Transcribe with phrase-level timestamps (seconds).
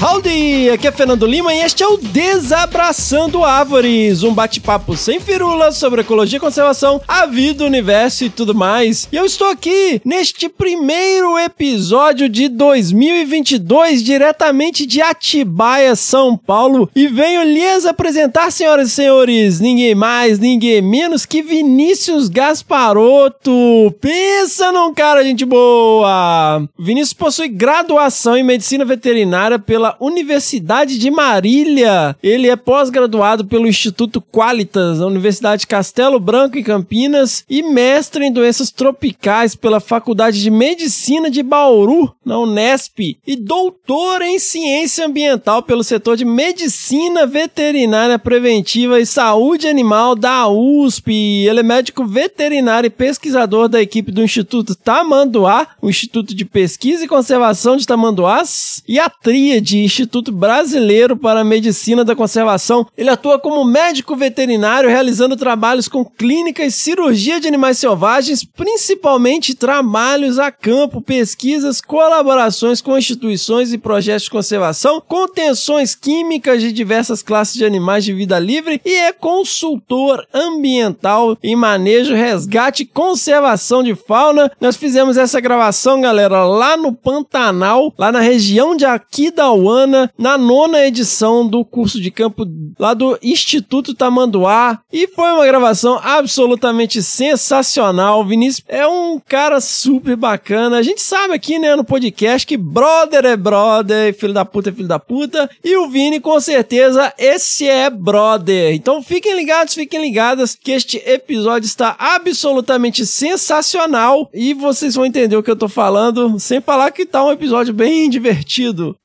[0.00, 0.70] Howdy!
[0.70, 6.02] Aqui é Fernando Lima e este é o Desabraçando Árvores, um bate-papo sem firulas sobre
[6.02, 9.08] ecologia, conservação, a vida, o universo e tudo mais.
[9.10, 17.08] E eu estou aqui neste primeiro episódio de 2022, diretamente de Atibaia, São Paulo, e
[17.08, 23.92] venho lhes apresentar, senhoras e senhores, ninguém mais, ninguém menos que Vinícius Gasparotto.
[24.00, 26.62] Pensa num cara, gente boa!
[26.78, 32.16] Vinícius possui graduação em medicina veterinária pela Universidade de Marília.
[32.22, 38.32] Ele é pós-graduado pelo Instituto Qualitas, da Universidade Castelo Branco em Campinas, e mestre em
[38.32, 45.62] doenças tropicais pela Faculdade de Medicina de Bauru, na Unesp, e doutor em ciência ambiental
[45.62, 51.12] pelo setor de Medicina Veterinária Preventiva e Saúde Animal da USP.
[51.46, 57.04] Ele é médico veterinário e pesquisador da equipe do Instituto Tamanduá, o Instituto de Pesquisa
[57.04, 62.86] e Conservação de Tamanduás, e a Tríade, Instituto Brasileiro para a Medicina da Conservação.
[62.96, 69.54] Ele atua como médico veterinário, realizando trabalhos com clínica e cirurgia de animais selvagens, principalmente
[69.54, 77.22] trabalhos a campo, pesquisas, colaborações com instituições e projetos de conservação, contenções químicas de diversas
[77.22, 83.82] classes de animais de vida livre e é consultor ambiental em manejo, resgate e conservação
[83.82, 84.50] de fauna.
[84.60, 89.67] Nós fizemos essa gravação, galera, lá no Pantanal, lá na região de Aquidauana,
[90.16, 92.46] na nona edição do curso de campo
[92.78, 94.80] lá do Instituto Tamanduá.
[94.92, 98.20] E foi uma gravação absolutamente sensacional.
[98.20, 100.78] O Vinícius é um cara super bacana.
[100.78, 104.72] A gente sabe aqui, né, no podcast que brother é brother, filho da puta é
[104.72, 105.50] filho da puta.
[105.64, 108.74] E o Vini, com certeza, esse é brother.
[108.74, 115.36] Então fiquem ligados, fiquem ligadas que este episódio está absolutamente sensacional e vocês vão entender
[115.36, 118.96] o que eu tô falando, sem falar que tá um episódio bem divertido.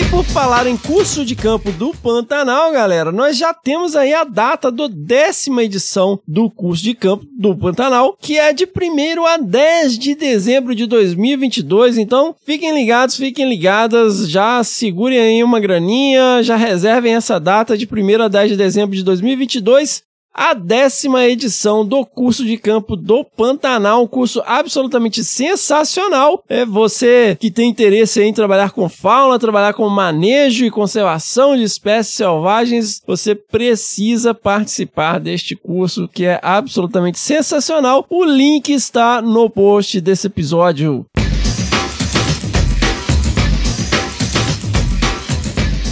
[0.00, 4.24] E por falar em curso de campo do Pantanal, galera, nós já temos aí a
[4.24, 9.36] data da décima edição do curso de campo do Pantanal, que é de 1 a
[9.36, 11.98] 10 de dezembro de 2022.
[11.98, 17.86] Então, fiquem ligados, fiquem ligadas, já segurem aí uma graninha, já reservem essa data de
[17.86, 23.24] 1 a 10 de dezembro de 2022 a décima edição do curso de campo do
[23.24, 26.42] Pantanal, um curso absolutamente sensacional.
[26.48, 31.62] É você que tem interesse em trabalhar com fauna, trabalhar com manejo e conservação de
[31.62, 38.06] espécies selvagens, você precisa participar deste curso que é absolutamente sensacional.
[38.08, 41.06] O link está no post desse episódio.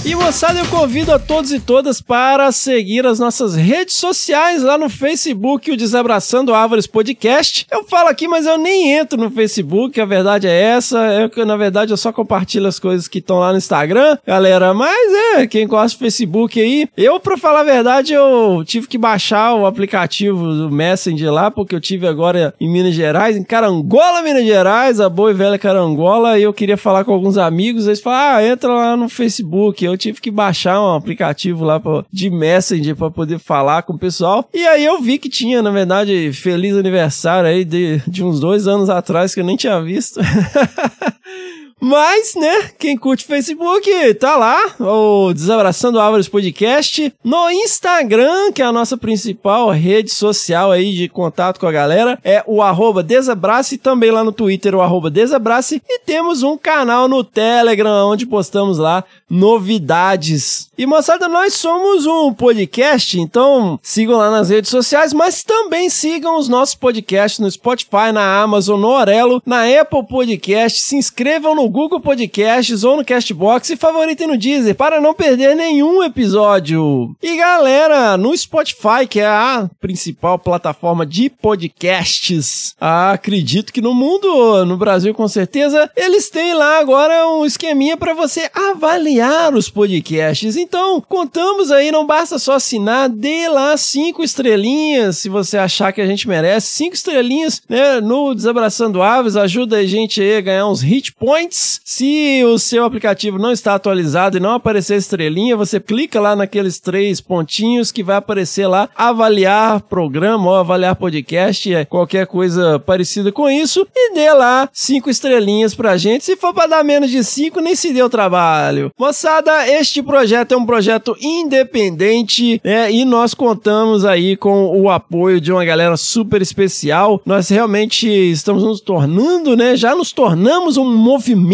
[0.09, 4.79] E moçada, eu convido a todos e todas para seguir as nossas redes sociais lá
[4.79, 7.67] no Facebook, o Desabraçando Árvores Podcast.
[7.71, 10.99] Eu falo aqui, mas eu nem entro no Facebook, a verdade é essa.
[10.99, 14.73] É que, na verdade, eu só compartilho as coisas que estão lá no Instagram, galera.
[14.73, 16.89] Mas é, quem gosta do Facebook aí.
[16.97, 21.75] Eu, pra falar a verdade, eu tive que baixar o aplicativo do Messenger lá, porque
[21.75, 26.39] eu tive agora em Minas Gerais, em Carangola, Minas Gerais, a boa e velha Carangola,
[26.39, 27.87] e eu queria falar com alguns amigos.
[27.87, 29.85] Eles falaram, ah, entra lá no Facebook.
[29.85, 33.99] Eu tive que baixar um aplicativo lá pra, de Messenger para poder falar com o
[33.99, 34.49] pessoal.
[34.55, 38.67] E aí eu vi que tinha, na verdade, feliz aniversário aí de, de uns dois
[38.67, 40.21] anos atrás que eu nem tinha visto.
[41.81, 48.65] Mas, né, quem curte Facebook, tá lá, o Desabraçando Árvores Podcast, no Instagram, que é
[48.65, 53.79] a nossa principal rede social aí de contato com a galera, é o arroba Desabrace,
[53.79, 58.79] também lá no Twitter o arroba Desabrace, e temos um canal no Telegram, onde postamos
[58.79, 60.71] lá novidades.
[60.77, 66.39] E moçada, nós somos um podcast, então sigam lá nas redes sociais, mas também sigam
[66.39, 71.68] os nossos podcasts no Spotify, na Amazon, no Orelo, na Apple Podcast, se inscrevam no
[71.69, 77.15] Google Podcasts ou no Castbox e favoritem no Deezer para não perder nenhum episódio.
[77.23, 84.65] E galera, no Spotify, que é a principal plataforma de podcasts, acredito que no mundo,
[84.65, 90.57] no Brasil com certeza, eles têm lá agora um esqueminha para você avaliar os podcasts.
[90.57, 96.01] Então, contamos aí, não basta só assinar, dê lá cinco estrelinhas, se você achar que
[96.01, 100.69] a gente merece, cinco estrelinhas, né, no Desabraçando Aves, ajuda a gente aí a ganhar
[100.69, 105.81] uns hit points se o seu aplicativo não está atualizado e não aparecer estrelinha, você
[105.81, 111.85] clica lá naqueles três pontinhos que vai aparecer lá avaliar programa ou avaliar podcast, é
[111.85, 116.25] qualquer coisa parecida com isso, e dê lá cinco estrelinhas pra gente.
[116.25, 118.93] Se for para dar menos de cinco, nem se deu trabalho.
[118.99, 122.93] Moçada, este projeto é um projeto independente, né?
[122.93, 127.21] E nós contamos aí com o apoio de uma galera super especial.
[127.25, 129.75] Nós realmente estamos nos tornando, né?
[129.75, 131.48] Já nos tornamos um movimento.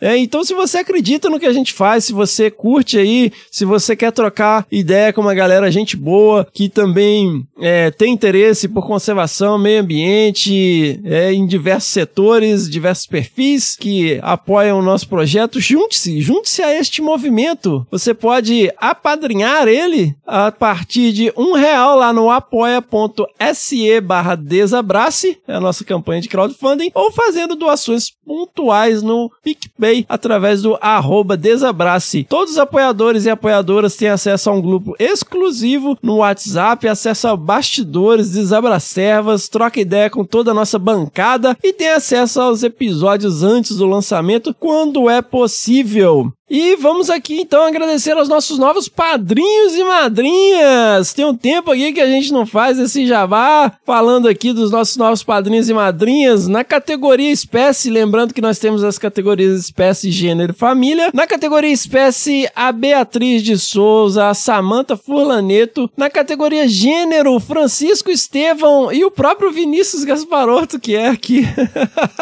[0.00, 3.64] É, então, se você acredita no que a gente faz, se você curte aí, se
[3.64, 8.86] você quer trocar ideia com uma galera gente boa que também é, tem interesse por
[8.86, 16.20] conservação, meio ambiente, é, em diversos setores, diversos perfis que apoiam o nosso projeto, junte-se,
[16.20, 17.86] junte-se a este movimento.
[17.90, 25.54] Você pode apadrinhar ele a partir de um real lá no apoia.se barra desabrace, é
[25.54, 32.26] a nossa campanha de crowdfunding, ou fazendo doações pontuais no PicPay através do arroba desabrace.
[32.28, 37.36] Todos os apoiadores e apoiadoras têm acesso a um grupo exclusivo no WhatsApp, acesso a
[37.36, 43.76] bastidores, desabracervas, troca ideia com toda a nossa bancada e tem acesso aos episódios antes
[43.76, 46.32] do lançamento quando é possível.
[46.52, 51.12] E vamos aqui então agradecer aos nossos novos padrinhos e madrinhas.
[51.12, 54.96] Tem um tempo aqui que a gente não faz esse jabá, falando aqui dos nossos
[54.96, 60.52] novos padrinhos e madrinhas na categoria espécie, lembrando que nós temos as categorias espécie, gênero
[60.52, 61.12] e família.
[61.14, 65.88] Na categoria espécie, a Beatriz de Souza, a Samanta Furlaneto.
[65.96, 71.44] Na categoria gênero, Francisco Estevão e o próprio Vinícius Gasparotto, que é aqui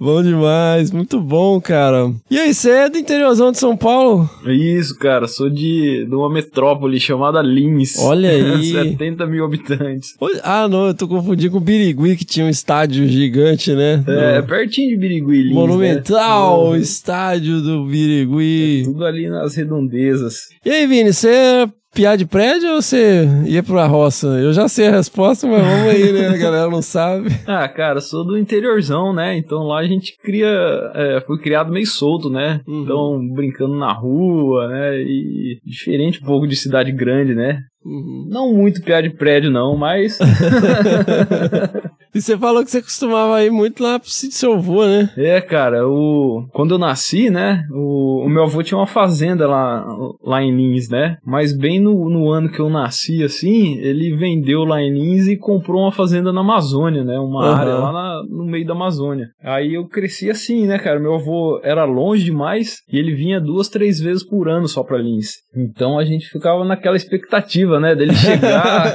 [0.01, 2.13] Bom demais, muito bom, cara.
[2.29, 4.29] E aí, você é do interiorzão de São Paulo?
[4.45, 7.97] Isso, cara, sou de, de uma metrópole chamada Lins.
[8.01, 8.73] Olha aí.
[8.73, 10.17] 70 mil habitantes.
[10.43, 14.03] Ah, não, eu tô confundindo com Birigui, que tinha um estádio gigante, né?
[14.09, 16.81] É, pertinho de Birigui, Lins, Monumental, né?
[16.81, 18.81] estádio do Birigui.
[18.81, 20.49] É tudo ali nas redondezas.
[20.65, 24.27] E aí, Vini, você é piar de prédio ou você ia pra roça?
[24.27, 26.29] Eu já sei a resposta, mas vamos aí, né?
[26.29, 27.31] A galera não sabe.
[27.47, 29.37] Ah, cara, sou do interiorzão, né?
[29.37, 30.49] Então lá a gente cria.
[30.95, 32.61] É, fui criado meio solto, né?
[32.67, 32.83] Uhum.
[32.83, 35.01] Então, brincando na rua, né?
[35.01, 37.59] E diferente um pouco de cidade grande, né?
[37.85, 38.29] Uhum.
[38.31, 40.19] Não muito piar de prédio, não, mas.
[42.15, 45.11] E você falou que você costumava ir muito lá pro sítio do seu avô, né?
[45.17, 46.45] É, cara, o...
[46.53, 48.25] quando eu nasci, né, o...
[48.25, 49.85] o meu avô tinha uma fazenda lá,
[50.23, 51.17] lá em Lins, né?
[51.25, 55.37] Mas bem no, no ano que eu nasci, assim, ele vendeu lá em Lins e
[55.37, 57.19] comprou uma fazenda na Amazônia, né?
[57.19, 57.59] Uma Aham.
[57.61, 59.29] área lá na- no meio da Amazônia.
[59.43, 60.99] Aí eu cresci assim, né, cara?
[60.99, 64.99] Meu avô era longe demais e ele vinha duas, três vezes por ano só pra
[64.99, 65.35] Lins.
[65.57, 68.95] Então a gente ficava naquela expectativa, né, dele chegar.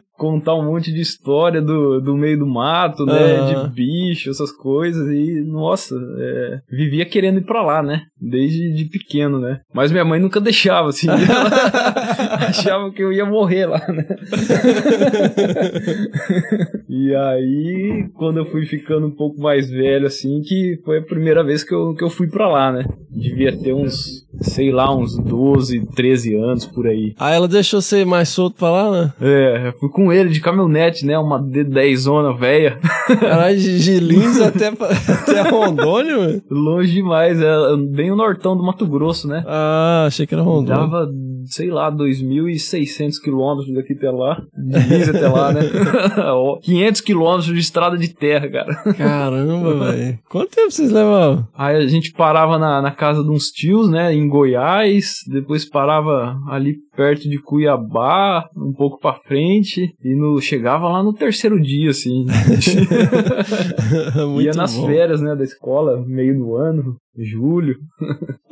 [0.20, 3.38] contar um monte de história do, do meio do mato, né?
[3.38, 3.68] Aham.
[3.68, 5.08] De bicho, essas coisas.
[5.08, 8.02] E, nossa, é, vivia querendo ir pra lá, né?
[8.20, 9.60] Desde de pequeno, né?
[9.72, 11.08] Mas minha mãe nunca deixava, assim.
[11.08, 11.16] Ela
[12.50, 14.04] achava que eu ia morrer lá, né?
[16.86, 21.42] e aí, quando eu fui ficando um pouco mais velho, assim, que foi a primeira
[21.42, 22.84] vez que eu, que eu fui pra lá, né?
[23.10, 27.14] Devia ter uns, sei lá, uns 12, 13 anos por aí.
[27.18, 29.12] Aí ela deixou você mais solto pra lá, né?
[29.20, 31.18] É, fui com ele de caminhonete, né?
[31.18, 32.78] Uma D10 zona velha.
[33.20, 36.42] Caralho, de Lins até, pra- até Rondônia.
[36.50, 39.42] Longe demais, é bem o nortão do Mato Grosso, né?
[39.46, 40.80] Ah, achei que era Rondônia.
[40.82, 41.10] Dava,
[41.46, 44.42] sei lá, 2.600 quilômetros daqui até lá.
[44.56, 45.62] De até lá, né?
[46.32, 48.74] Ó, 500 quilômetros de estrada de terra, cara.
[48.94, 50.18] Caramba, velho.
[50.28, 51.46] Quanto tempo vocês levavam?
[51.54, 56.38] Aí a gente parava na, na casa de uns tios, né, em Goiás, depois parava
[56.48, 61.90] ali perto de Cuiabá, um pouco pra frente, e no, chegava lá no terceiro dia,
[61.90, 62.26] assim.
[64.40, 64.86] Ia nas bom.
[64.86, 67.76] férias, né, da escola, meio do ano, julho.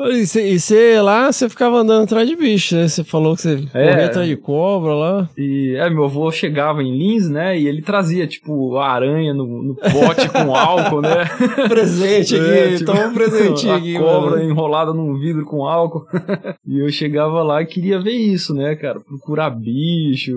[0.01, 2.89] E você- lá, você ficava andando atrás de bicho, né?
[2.89, 3.89] Você falou que você É.
[3.91, 5.29] corria atrás de cobra lá.
[5.39, 9.47] E é, meu avô chegava em Lins, né, e ele trazia, tipo, a aranha no,
[9.63, 11.25] no pote com álcool, né?
[11.69, 14.43] Presente É, tipo, toma um presentinho a aqui, cobra mano.
[14.51, 16.05] enrolada num vidro com álcool.
[16.67, 19.01] e eu chegava lá e queria ver isso, né, cara?
[19.01, 20.33] Procurar bicho,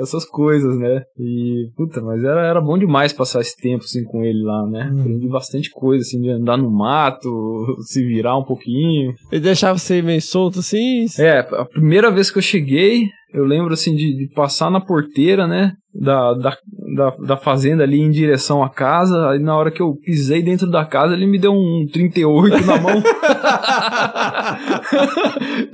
[0.00, 1.02] essas coisas, né?
[1.18, 4.90] E, puta, mas era, era bom demais passar esse tempo, assim, com ele lá, né?
[4.92, 5.00] Hum.
[5.00, 9.14] Aprendi bastante coisa, assim, de andar no mato, se virar um pouquinho.
[9.30, 11.06] Ele deixava você meio solto assim?
[11.18, 15.46] É, a primeira vez que eu cheguei, eu lembro assim de, de passar na porteira,
[15.46, 15.72] né?
[16.00, 16.56] Da, da,
[16.94, 19.30] da, da fazenda ali em direção à casa.
[19.30, 22.80] Aí na hora que eu pisei dentro da casa, ele me deu um 38 na
[22.80, 23.02] mão.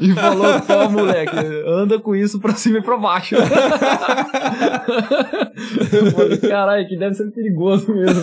[0.00, 3.34] e falou: Pô, moleque, anda com isso pra cima e pra baixo.
[3.34, 3.44] eu
[6.12, 8.22] falei: Caralho, que deve ser perigoso mesmo.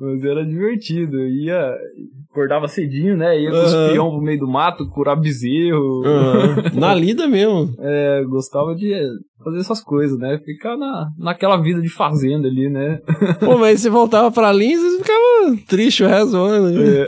[0.00, 1.16] Mas era divertido.
[1.18, 1.76] Ia,
[2.36, 3.40] acordava cedinho, né?
[3.40, 6.02] Ia com os peão pro meio do mato, curar bezerro.
[6.04, 6.56] Aham.
[6.74, 7.74] Na lida mesmo.
[7.88, 8.92] É, gostava de
[9.42, 10.38] fazer essas coisas, né?
[10.44, 13.00] Ficar na, naquela vida de fazenda ali, né?
[13.38, 16.70] Pô, mas você voltava pra Lins e ficava triste o resto do ano.
[16.70, 17.06] né?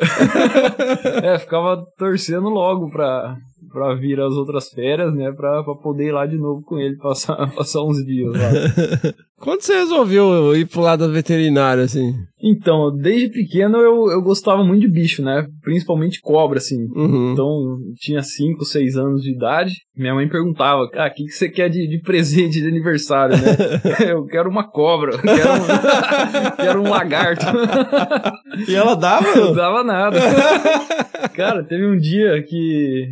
[1.25, 3.37] É, ficava torcendo logo pra,
[3.73, 5.33] pra vir as outras férias, né?
[5.33, 9.15] Pra, pra poder ir lá de novo com ele, passar, passar uns dias lá.
[9.41, 12.13] Quando você resolveu ir pro lado da veterinária, assim?
[12.43, 15.47] Então, desde pequeno eu, eu gostava muito de bicho, né?
[15.63, 16.89] Principalmente cobra, assim.
[16.93, 17.33] Uhum.
[17.33, 19.75] Então, tinha 5, 6 anos de idade.
[19.97, 23.57] Minha mãe perguntava, ah, o que, que você quer de, de presente de aniversário, né?
[24.11, 27.47] eu quero uma cobra, eu quero um, quero um lagarto.
[28.69, 29.37] E ela dava?
[29.37, 30.19] Não dava nada.
[31.35, 33.07] Cara, teve um dia que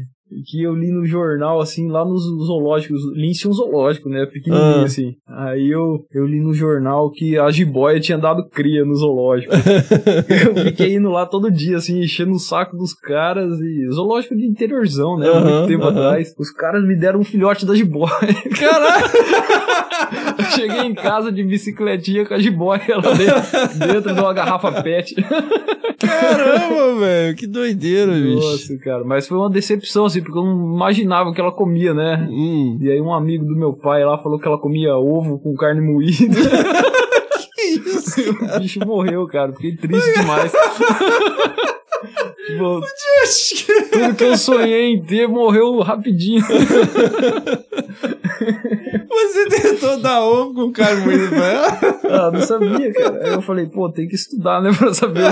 [0.45, 3.01] que eu li no jornal, assim, lá nos zoológicos.
[3.15, 4.27] Lins tinha um zoológico, né?
[4.27, 4.85] Pequenininho, Ah.
[4.85, 5.15] assim.
[5.27, 9.53] Aí eu, eu li no jornal que a jiboia tinha dado cria no zoológico.
[10.57, 13.59] eu fiquei indo lá todo dia, assim, enchendo o saco dos caras.
[13.61, 15.29] E zoológico de interiorzão, né?
[15.29, 16.35] Aham, Muito tempo atrás.
[16.39, 18.11] Os caras me deram um filhote da jiboia.
[18.59, 19.07] Caralho!
[20.55, 25.15] Cheguei em casa de bicicletinha com a jiboia lá dentro, dentro de uma garrafa pet.
[25.99, 27.37] Caramba, velho.
[27.37, 28.37] Que doideira, bicho.
[28.37, 29.05] Nossa, cara.
[29.05, 32.27] Mas foi uma decepção, assim, porque eu não imaginava que ela comia, né?
[32.31, 32.79] Hum.
[32.81, 35.81] E aí um amigo do meu pai lá falou que ela comia ovo com carne
[35.81, 36.37] moída.
[37.57, 38.21] Que isso?
[38.45, 39.53] o bicho morreu, cara.
[39.53, 40.53] Fiquei triste demais.
[42.47, 42.81] Tipo,
[43.91, 46.45] tudo que eu sonhei em ter morreu rapidinho.
[49.09, 51.79] Você tentou dar ovo com moída pra ela?
[52.05, 53.25] Ah, não sabia, cara.
[53.25, 55.25] Aí eu falei, pô, tem que estudar, né, pra saber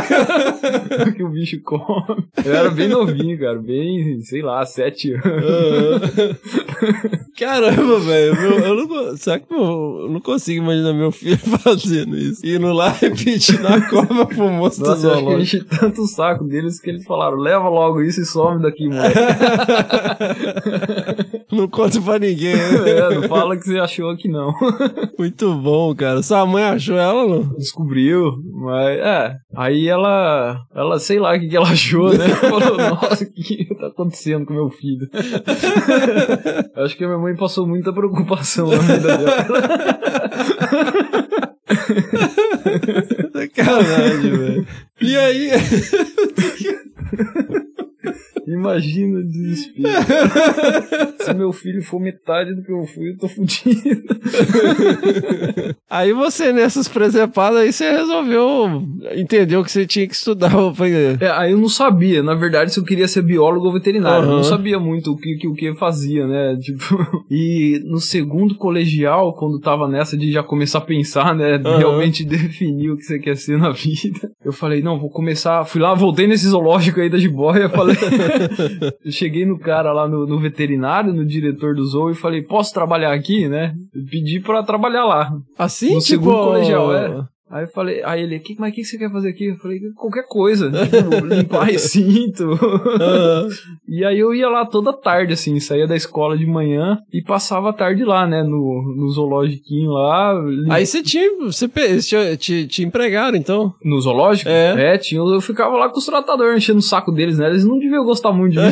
[1.08, 2.24] o que o bicho come.
[2.44, 3.58] Eu era bem novinho, cara.
[3.58, 5.22] Bem, sei lá, sete anos.
[7.38, 8.34] Caramba, velho.
[8.64, 12.44] Eu não, será que meu- eu não consigo imaginar meu filho fazendo isso?
[12.46, 15.42] Indo lá repetindo a cobra pro moço do Nossa, eu eu zoológico.
[15.42, 19.14] enchi tanto o saco deles que eles falaram, leva logo isso e some daqui, moleque.
[21.52, 22.90] Não conta pra ninguém, né?
[22.90, 24.52] É, não fala que você achou que não.
[25.16, 26.20] Muito bom, cara.
[26.22, 27.44] Sua mãe achou ela não?
[27.56, 29.36] Descobriu, mas é.
[29.56, 32.26] Aí ela, ela sei lá o que, que ela achou, né?
[32.50, 35.08] Falou, nossa, o que, que tá acontecendo com meu filho?
[36.76, 39.46] Acho que a minha mãe passou muita preocupação na vida dela.
[43.32, 44.66] Sacanagem, velho.
[45.00, 45.50] E aí?
[48.64, 49.90] Imagina o desespero.
[51.24, 54.02] Se meu filho for metade do que eu fui, eu tô fudido.
[55.88, 58.82] Aí você, nessas presepadas, aí você resolveu,
[59.16, 60.50] entendeu que você tinha que estudar.
[60.74, 60.90] Foi-
[61.20, 64.24] É, aí eu não sabia, na verdade, se eu queria ser biólogo ou veterinário.
[64.24, 64.36] Eu Aham.
[64.38, 66.56] não sabia muito o que, que o que fazia, né?
[66.64, 71.60] Tipo, e no segundo colegial, quando tava nessa de já começar a pensar, né?
[71.64, 71.78] Aham.
[71.78, 74.32] Realmente definir o que você quer ser na vida.
[74.44, 75.64] Eu falei, não, vou começar.
[75.64, 77.96] Fui lá, voltei nesse zoológico aí da jiboia, falei.
[79.04, 82.72] eu cheguei no cara lá no, no veterinário, no diretor do zoo, e falei, posso
[82.74, 83.74] trabalhar aqui, né?
[84.10, 85.32] Pedi pra trabalhar lá.
[85.56, 86.02] Assim, No tipo...
[86.02, 87.26] segundo colegial, é.
[87.54, 89.44] Aí eu falei, aí ele, que, mas o que que você quer fazer aqui?
[89.44, 92.50] Eu falei, qualquer coisa, tipo, limpar recinto.
[92.50, 93.48] Aham.
[93.86, 97.70] e aí eu ia lá toda tarde, assim, saía da escola de manhã e passava
[97.70, 100.34] a tarde lá, né, no, no zoológiquinho lá.
[100.68, 103.72] Aí você tinha, você te, te, te empregaram, então.
[103.84, 104.50] No zoológico?
[104.50, 104.98] É.
[104.98, 107.50] tinha, eu ficava lá com os tratadores enchendo o saco deles, né?
[107.50, 108.64] Eles não deviam gostar muito de mim.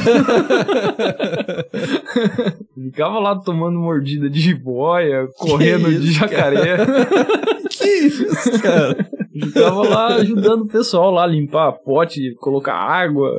[2.91, 6.79] ficava lá tomando mordida de jiboia, correndo isso, de jacaré.
[7.71, 8.72] que isso, cara?
[8.73, 8.93] yeah.
[9.33, 13.31] Ficava lá ajudando o pessoal lá a limpar pote, colocar água.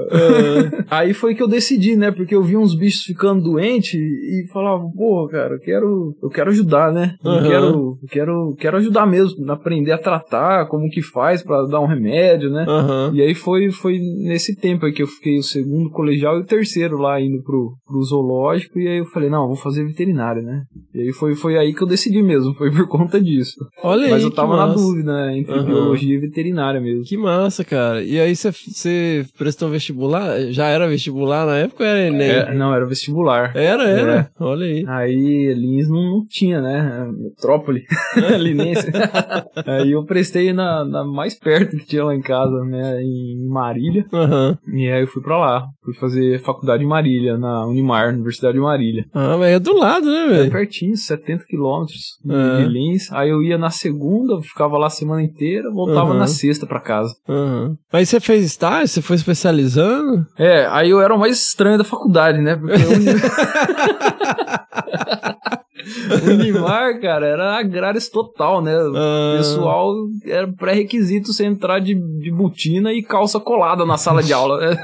[0.89, 2.11] Aí foi que eu decidi, né?
[2.11, 6.49] Porque eu vi uns bichos ficando doentes e falava, pô, cara, eu quero, eu quero
[6.49, 7.15] ajudar, né?
[7.23, 7.67] Eu quero,
[8.01, 12.49] eu quero, quero ajudar mesmo, aprender a tratar, como que faz pra dar um remédio,
[12.49, 12.65] né?
[12.67, 13.11] Aham.
[13.13, 16.45] E aí foi, foi nesse tempo aí que eu fiquei o segundo colegial e o
[16.45, 18.79] terceiro lá indo pro, pro zoológico.
[18.79, 20.63] E aí eu falei, não, vou fazer veterinário, né?
[20.93, 23.55] E aí foi, foi aí que eu decidi mesmo, foi por conta disso.
[23.83, 25.37] Olha Mas aí, eu tava na dúvida, né?
[25.37, 25.82] Entre Aham.
[25.83, 27.03] Biologia veterinária mesmo.
[27.03, 28.01] Que massa, cara.
[28.03, 30.51] E aí você, prestou vestibular?
[30.51, 32.29] Já era vestibular na época ou era Enem?
[32.29, 33.51] É, não, era vestibular.
[33.55, 34.01] Era, era.
[34.13, 34.31] Era.
[34.39, 34.85] Olha aí.
[34.87, 37.07] Aí Lins não, tinha, né?
[37.17, 37.83] Metrópole,
[38.39, 38.87] linense.
[39.65, 43.01] aí eu prestei na, na mais perto que tinha lá em casa, né?
[43.01, 44.05] Em Marília.
[44.13, 44.57] Aham.
[44.73, 45.65] E aí eu fui pra lá.
[45.83, 49.05] Fui fazer faculdade em Marília, na Unimar, Universidade de Marília.
[49.13, 50.51] Ah, mas é do lado, né, É velho?
[50.51, 52.57] pertinho, 70 quilômetros de, É.
[52.63, 53.11] de Lins.
[53.11, 56.19] Aí eu ia na segunda, ficava lá a semana inteira, voltava Aham.
[56.19, 57.13] na sexta pra casa.
[57.27, 57.75] Aham.
[57.91, 58.87] Mas você fez estágio?
[58.87, 60.25] Você foi especializando?
[60.37, 62.55] É, aí eu era o mais estranho da faculdade, né?
[62.55, 62.77] Porque o
[66.31, 68.75] Unimar, cara, era agrários total, né?
[68.77, 69.93] O pessoal
[70.25, 74.59] era pré-requisito você entrar de, de botina e calça colada na sala de aula.
[74.59, 74.77] né?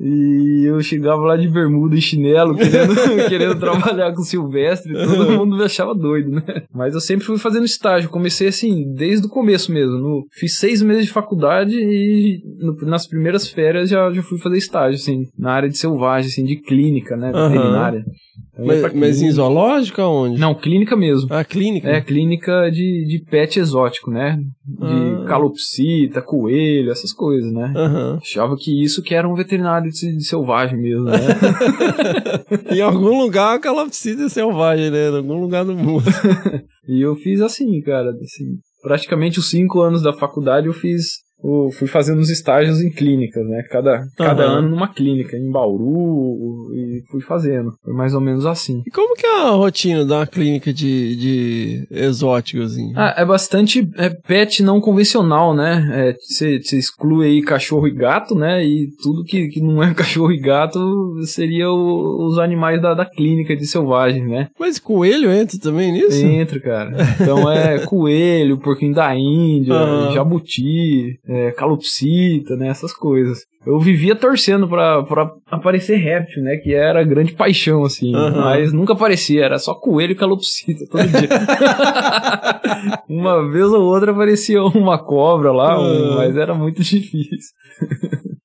[0.00, 2.94] E eu chegava lá de bermuda e chinelo, querendo,
[3.28, 6.42] querendo trabalhar com o Silvestre, todo mundo me achava doido, né?
[6.74, 9.98] Mas eu sempre fui fazendo estágio, comecei assim, desde o começo mesmo.
[9.98, 14.56] No- fiz seis meses de faculdade e no- nas primeiras férias já, já fui fazer
[14.56, 17.30] estágio, assim, na área de selvagem, assim, de clínica, né?
[17.30, 18.02] Veterinária.
[18.02, 18.12] Pra
[18.58, 19.32] Mas, mas em clínica.
[19.32, 20.38] zoológico aonde?
[20.38, 21.26] Não, clínica mesmo.
[21.30, 21.88] Ah, clínica?
[21.88, 24.38] É, clínica de, de pet exótico, né?
[24.66, 25.24] De Ah.
[25.26, 27.72] calopsita, coelho, essas coisas, né?
[27.74, 28.18] Aham.
[28.20, 31.16] Achava que isso que era um veterinário de, de selvagem mesmo, né?
[32.70, 35.08] em algum lugar a calopsita é selvagem, né?
[35.10, 36.04] Em algum lugar do mundo.
[36.86, 41.06] e eu fiz assim, cara, assim, praticamente os cinco anos da faculdade eu fiz,
[41.44, 43.62] eu fui fazendo os estágios em clínicas, né?
[43.70, 44.58] Cada, cada Aham.
[44.58, 47.72] ano numa clínica, em Bauru, e fui fazendo.
[47.84, 48.82] Foi mais ou menos assim.
[48.86, 52.92] E como que é a rotina da clínica de, de exóticos, assim?
[52.96, 56.14] Ah, é bastante é, pet não convencional, né?
[56.20, 58.64] Você exclui aí cachorro e gato, né?
[58.64, 60.78] E tudo que, que não é cachorro e gato
[61.26, 64.48] seria o- os animais da, da clínica de selvagem, né?
[64.58, 66.24] Mas coelho entra também nisso?
[66.24, 66.96] Entra, cara.
[67.20, 70.12] Então é coelho, porquinho da Índia, Aham.
[70.12, 72.68] jabuti, é, calopsita, né?
[72.68, 73.40] Essas coisas.
[73.64, 76.56] Eu vivia torcendo pra, pra aparecer réptil, né?
[76.56, 78.14] Que era a grande paixão, assim.
[78.14, 78.40] Aham.
[78.40, 81.28] Mas nunca aparecia, era só coelho e calopsita todo dia.
[83.08, 86.14] uma vez ou outra aparecia uma cobra lá, Ah.
[86.16, 87.52] mas era muito difícil.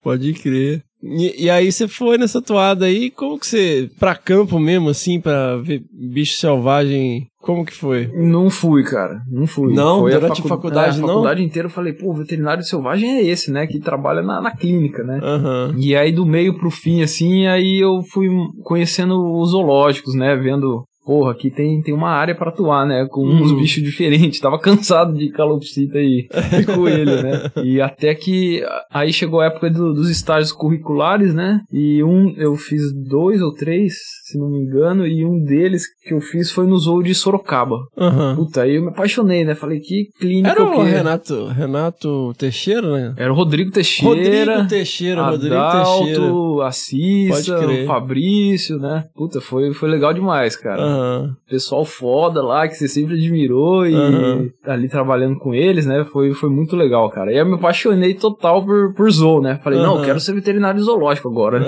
[0.03, 0.83] Pode crer.
[1.03, 3.89] E, e aí você foi nessa toada aí, como que você...
[3.99, 8.11] Pra campo mesmo, assim, pra ver bicho selvagem, como que foi?
[8.13, 9.21] Não fui, cara.
[9.31, 9.73] Não fui.
[9.73, 10.01] Não?
[10.01, 11.07] Foi Durante a facu- faculdade, é, a não?
[11.07, 13.65] faculdade inteira eu falei, pô, o veterinário selvagem é esse, né?
[13.65, 15.19] Que trabalha na, na clínica, né?
[15.23, 15.73] Aham.
[15.77, 18.27] E aí, do meio pro fim, assim, aí eu fui
[18.63, 20.35] conhecendo os zoológicos, né?
[20.35, 23.07] Vendo, porra, aqui tem, tem uma área pra atuar, né?
[23.09, 23.57] Com uns Hum.
[23.57, 24.39] bichos diferentes.
[24.41, 26.27] Tava cansado de calopsita e,
[26.59, 27.49] e coelho, né?
[27.63, 31.61] E até que aí chegou a época do- dos estágios curriculares, né?
[31.71, 33.93] E um, eu fiz dois ou três,
[34.27, 37.77] se não me engano, e um deles que eu fiz foi no zoo de Sorocaba.
[37.97, 38.35] Aham.
[38.35, 39.55] Puta, aí eu me apaixonei, né?
[39.55, 40.81] Falei, que clínica Era o quê?
[40.83, 43.13] Renato, Renato Teixeira, né?
[43.15, 44.09] Era o Rodrigo Teixeira.
[44.13, 46.23] Rodrigo Teixeira, Rodrigo Teixeira.
[46.25, 47.83] Adalto, Assis, Pode crer.
[47.83, 49.05] o Fabrício, né?
[49.15, 50.81] Puta, foi, foi legal demais, cara.
[50.81, 51.35] Aham.
[51.49, 54.49] Pessoal foda lá, que você sempre admirou e Aham.
[54.65, 56.03] ali trabalhando com eles, né?
[56.11, 57.31] Foi, foi muito legal, cara.
[57.31, 59.57] E eu me apaixonei total por, por zoo, né?
[59.63, 61.65] Falei, não, eu quero ser veterinário zoológico agora.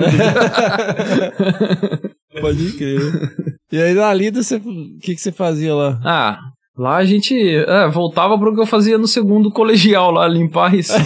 [2.40, 3.00] Pode crer.
[3.72, 6.00] E aí na lida, você- o que, que você fazia lá?
[6.04, 6.38] Ah,
[6.76, 11.04] lá a gente é, voltava pro que eu fazia no segundo colegial lá, limpar recinto.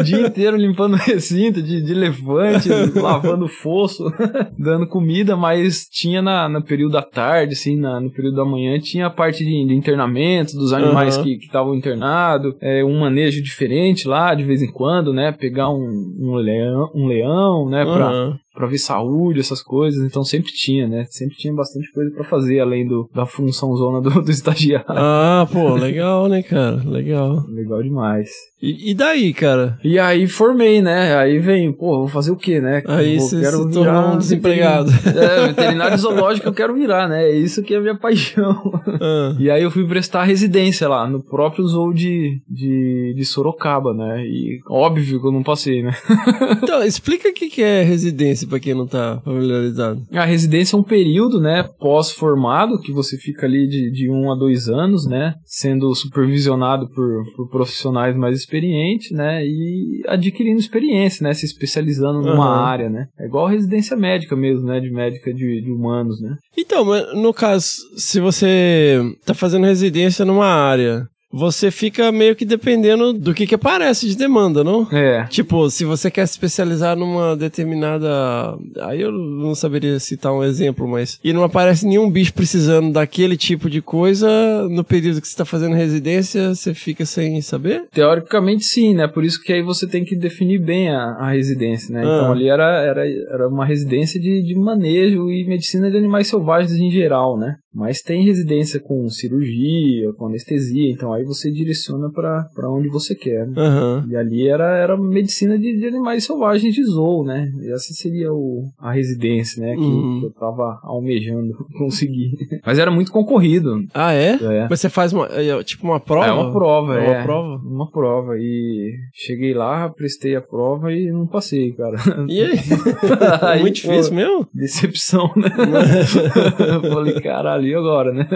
[0.00, 4.04] O dia inteiro limpando recinto de, de elefante, lavando fosso,
[4.58, 8.78] dando comida, mas tinha na, no período da tarde, assim, na- no período da manhã,
[8.78, 11.24] tinha a parte de, de internamento dos animais Aham.
[11.24, 15.32] que estavam internados, é, um manejo diferente lá, de vez em quando, né?
[15.32, 17.84] Pegar um, um leão, um leão, né?
[17.84, 20.04] Pra, pra ver saúde, essas coisas.
[20.04, 21.04] Então sempre tinha, né?
[21.10, 24.86] Sempre tinha bastante coisa pra fazer, além do, da função zona do, do estagiário.
[24.88, 26.76] Ah, pô, legal, né, cara?
[26.84, 27.44] Legal.
[27.48, 28.30] Legal demais.
[28.62, 29.43] E, e daí, cara?
[29.82, 31.16] E aí formei, né?
[31.16, 32.82] Aí vem, pô, vou fazer o quê, né?
[32.86, 34.90] Aí você quero se tornou um desempregado.
[34.90, 37.24] veterinário- É, veterinário zoológico eu quero virar, né?
[37.24, 38.54] É isso que é a minha paixão.
[39.00, 43.92] Ah, E aí eu fui prestar residência lá, no próprio zoo de, de, de Sorocaba,
[43.94, 44.22] né?
[44.24, 45.92] E óbvio que eu não passei, né?
[46.62, 50.02] Então, explica o que, que é residência pra quem não tá familiarizado.
[50.12, 54.36] A residência é um período, né, pós-formado, que você fica ali de, de um a
[54.36, 61.32] dois anos, né, sendo supervisionado por, por profissionais mais experientes, né, e adquirindo experiência, né,
[61.34, 62.64] se especializando numa Aham.
[62.64, 63.08] área, né.
[63.18, 66.36] É igual residência médica mesmo, né, de médica de, de humanos, né.
[66.56, 67.66] Então, no caso,
[67.96, 73.56] se você tá fazendo residência numa área, você fica meio que dependendo do que que
[73.56, 74.86] aparece de demanda, não?
[74.92, 75.24] É.
[75.24, 78.56] Tipo, se você quer se especializar numa determinada.
[78.82, 81.18] Aí eu não saberia citar um exemplo, mas.
[81.24, 84.28] E não aparece nenhum bicho precisando daquele tipo de coisa
[84.68, 87.84] no período que você tá fazendo residência, você fica sem saber?
[87.92, 89.08] Teoricamente sim, né?
[89.08, 92.00] Por isso que aí você tem que definir bem a, a residência, né?
[92.00, 92.04] Ah.
[92.04, 96.78] Então ali era, era, era uma residência de, de manejo e medicina de animais selvagens
[96.78, 97.56] em geral, né?
[97.74, 103.14] Mas tem residência com cirurgia, com anestesia, então aí você direciona pra pra onde você
[103.14, 103.54] quer, né?
[103.56, 104.06] Aham.
[104.10, 107.46] E ali era, era medicina de, de animais selvagens de zoo, né?
[107.60, 109.74] E essa seria o, a residência, né?
[109.74, 110.20] Que, Uhum.
[110.20, 112.32] que eu tava almejando conseguir.
[112.64, 113.76] Mas era muito concorrido.
[113.94, 114.32] Ah, é?
[114.40, 114.66] É.
[114.68, 115.26] Mas você faz uma.
[115.26, 116.26] é, Tipo uma prova?
[116.26, 117.16] É uma prova, É é.
[117.16, 117.62] uma prova?
[117.64, 118.32] Uma prova.
[118.38, 121.96] E cheguei lá, prestei a prova e não passei, cara.
[122.28, 122.58] E aí?
[123.42, 124.46] Aí, Muito pô, difícil mesmo?
[124.54, 125.48] Decepção, né?
[126.84, 128.28] eu falei, caralho, e agora, né?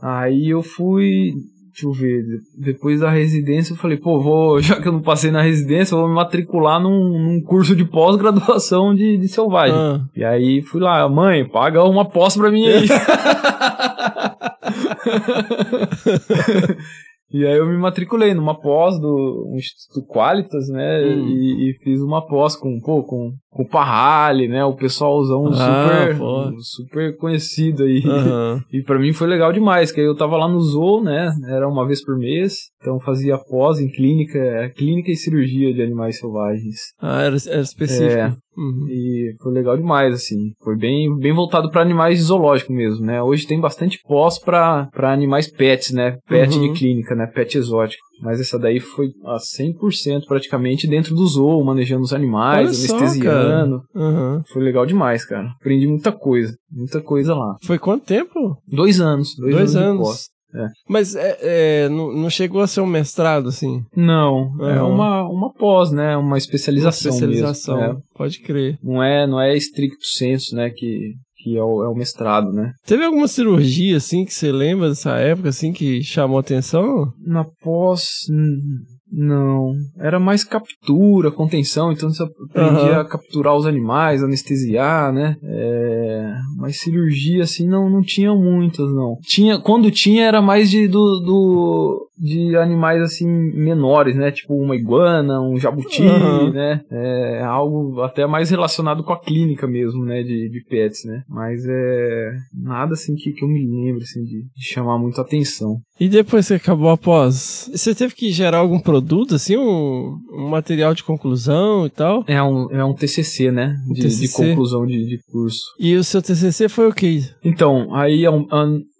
[0.00, 1.32] Aí eu fui.
[1.72, 5.00] Deixa eu ver, de- depois da residência eu falei, pô, vou, já que eu não
[5.00, 9.74] passei na residência, eu vou me matricular num, num curso de pós-graduação de, de selvagem.
[9.76, 10.00] Ah.
[10.14, 12.86] E aí fui lá, mãe, paga uma pós pra mim aí.
[17.32, 21.02] E aí eu me matriculei numa pós do Instituto Qualitas, né?
[21.02, 21.28] Hum.
[21.28, 24.64] E, e fiz uma pós com, pô, com, com o Parrale, né?
[24.64, 26.52] O pessoalzão Ah, super, pô.
[26.60, 28.02] super conhecido aí.
[28.04, 28.62] Aham.
[28.72, 31.30] E pra mim foi legal demais, que aí eu tava lá no zoo, né?
[31.48, 32.54] Era uma vez por mês.
[32.80, 36.76] Então fazia pós em clínica, clínica e cirurgia de animais selvagens.
[37.00, 38.20] Ah, era, era específico.
[38.20, 38.34] É.
[38.56, 38.86] Uhum.
[38.88, 40.52] E foi legal demais, assim.
[40.62, 43.22] Foi bem, bem voltado para animais zoológicos mesmo, né?
[43.22, 46.18] Hoje tem bastante pós para animais pets, né?
[46.28, 46.72] Pet Uhum.
[46.72, 47.26] de clínica, né?
[47.26, 48.02] Pet exótico.
[48.22, 52.96] Mas essa daí foi a 100% praticamente dentro do zoo, manejando os animais, Olha só,
[52.98, 53.82] anestesiando.
[53.96, 54.42] Aham.
[54.52, 55.48] Foi legal demais, cara.
[55.60, 56.54] Aprendi muita coisa.
[56.70, 57.56] Muita coisa lá.
[57.64, 58.56] Foi quanto tempo?
[58.68, 59.34] Dois anos.
[59.36, 60.06] Dois, Dois anos.
[60.08, 60.30] anos.
[60.54, 60.66] É.
[60.88, 63.82] Mas é, é, não, não chegou a ser um mestrado, assim?
[63.96, 64.86] Não, é Aham.
[64.88, 66.16] uma, uma pós, né?
[66.16, 67.98] Uma especialização, Uma especialização, mesmo.
[67.98, 68.18] É.
[68.18, 68.78] pode crer.
[68.82, 70.70] Não é, não é estricto senso, né?
[70.70, 72.72] Que, que é, o, é o mestrado, né?
[72.86, 77.12] Teve alguma cirurgia, assim, que você lembra dessa época, assim, que chamou atenção?
[77.24, 78.80] Na pós, hum,
[79.12, 79.74] não.
[79.98, 83.00] Era mais captura, contenção, então você aprendia Aham.
[83.00, 85.36] a capturar os animais, anestesiar, né?
[85.42, 89.16] É, mas cirurgia, assim, não, não tinha muitas, não.
[89.22, 94.30] Tinha, quando tinha, era mais de, do, do- de animais, assim, menores, né?
[94.30, 96.52] Tipo uma iguana, um jabuti, Aham.
[96.52, 96.80] né?
[96.90, 100.22] É, algo até mais relacionado com a clínica mesmo, né?
[100.22, 101.22] De, de pets, né?
[101.28, 105.80] Mas é nada, assim, que, que eu me lembro, assim, de, de chamar muito atenção.
[105.98, 110.48] E depois que acabou a pós, você teve que gerar algum produto, assim, um, um
[110.48, 112.24] material de conclusão e tal?
[112.26, 113.76] É um, é um TCC, né?
[113.88, 114.48] De, de TCC.
[114.48, 115.60] conclusão de, de curso.
[115.78, 117.20] E o seu TCC foi o quê?
[117.44, 118.46] Então, aí ao,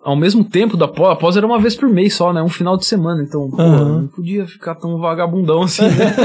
[0.03, 2.43] ao, mesmo tempo da pós, a pós era uma vez por mês só, né?
[2.43, 3.23] Um final de semana.
[3.23, 6.13] Então, pô, não podia ficar tão vagabundão assim, né?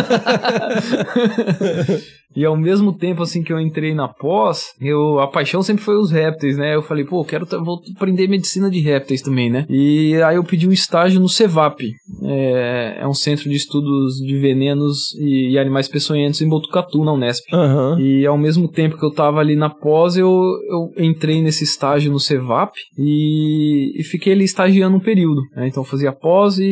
[2.37, 5.97] E ao mesmo tempo, assim, que eu entrei na pós, eu, a paixão sempre foi
[5.97, 6.75] os répteis, né?
[6.75, 9.65] Eu falei, pô, quero, vou aprender medicina de répteis também, né?
[9.67, 11.81] E aí eu pedi um estágio no CEVAP.
[12.23, 17.11] É, é um centro de estudos de venenos e, e animais peçonhentos em Botucatu, na
[17.11, 17.43] Unesp.
[17.51, 17.99] Aham.
[17.99, 22.11] E ao mesmo tempo que eu tava ali na pós, eu, eu entrei nesse estágio
[22.11, 25.41] no CEVAP e, e fiquei ali estagiando um período.
[25.55, 25.67] né?
[25.67, 26.65] Então eu fazia pós e,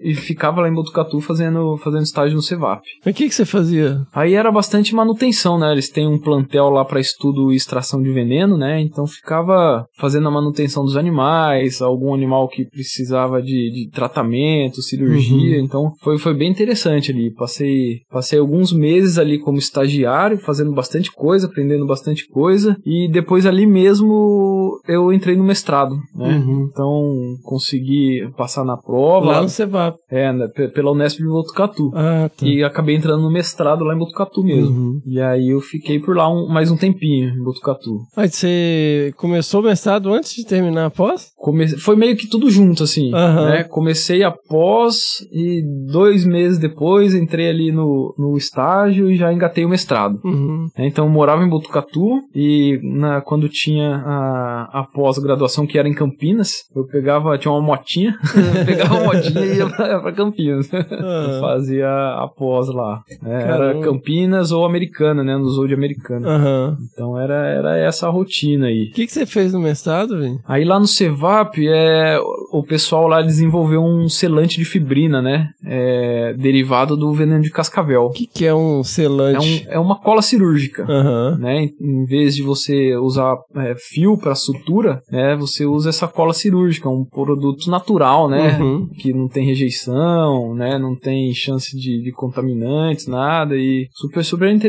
[0.00, 2.82] e, e ficava lá em Botucatu fazendo, fazendo estágio no CEVAP.
[3.04, 3.98] Mas o que, que você fazia?
[4.14, 5.72] Aí era bastante manutenção manutenção, né?
[5.72, 8.80] Eles têm um plantel lá para estudo e extração de veneno, né?
[8.80, 15.58] Então ficava fazendo a manutenção dos animais, algum animal que precisava de, de tratamento, cirurgia.
[15.58, 15.64] Uhum.
[15.64, 17.32] Então foi, foi bem interessante ali.
[17.34, 22.76] Passei, passei alguns meses ali como estagiário, fazendo bastante coisa, aprendendo bastante coisa.
[22.84, 26.36] E depois ali mesmo eu entrei no mestrado, né?
[26.38, 26.68] Uhum.
[26.70, 29.26] Então consegui passar na prova.
[29.32, 29.96] Lá no Cevap.
[30.10, 31.90] É, né, pe- pela Unesp de Botucatu.
[31.94, 32.46] Ah, tá.
[32.46, 34.76] E acabei entrando no mestrado lá em Botucatu mesmo.
[34.76, 34.97] Uhum.
[35.06, 37.98] E aí eu fiquei por lá um- mais um tempinho em Botucatu.
[38.16, 41.30] Mas você começou o mestrado antes de terminar a pós?
[41.36, 43.12] Come- Foi meio que tudo junto, assim.
[43.14, 43.48] Aham.
[43.50, 43.64] né?
[43.64, 49.68] Comecei após e dois meses depois entrei ali no, no estágio e já engatei o
[49.68, 50.18] mestrado.
[50.24, 50.66] Uhum.
[50.76, 50.86] né?
[50.86, 55.94] Então eu morava em Botucatu e na, quando tinha a, a pós-graduação que era em
[55.94, 58.16] Campinas, eu pegava, tinha uma motinha,
[58.66, 60.70] pegava uma motinha e ia pra, pra Campinas.
[60.72, 61.38] Eu Ah.
[61.40, 63.00] fazia a pós lá.
[63.22, 63.42] né?
[63.42, 63.80] Era.
[63.80, 65.36] Campinas ou Americana, né?
[65.36, 66.28] No Zoo de Americana.
[66.28, 66.76] Aham.
[66.92, 68.84] Então era, era essa a rotina aí.
[68.90, 70.38] O que, que você fez no mestrado, velho?
[70.46, 72.16] Aí lá no Cevap, é,
[72.52, 75.50] o pessoal lá desenvolveu um selante de fibrina, né?
[75.64, 78.04] É, derivado do veneno de cascavel.
[78.06, 79.66] O que, que é um É, selante?
[79.68, 80.84] um, é uma cola cirúrgica.
[80.88, 81.38] Aham.
[81.38, 81.62] Né?
[81.64, 85.34] Em- Em vez de você usar é, fio para sutura, né?
[85.36, 88.58] Você usa essa cola cirúrgica, um produto natural, né?
[88.60, 88.88] Uhum.
[88.98, 90.78] Que não tem rejeição, né?
[90.78, 94.67] Não tem chance de, de contaminantes, nada e super super interessante.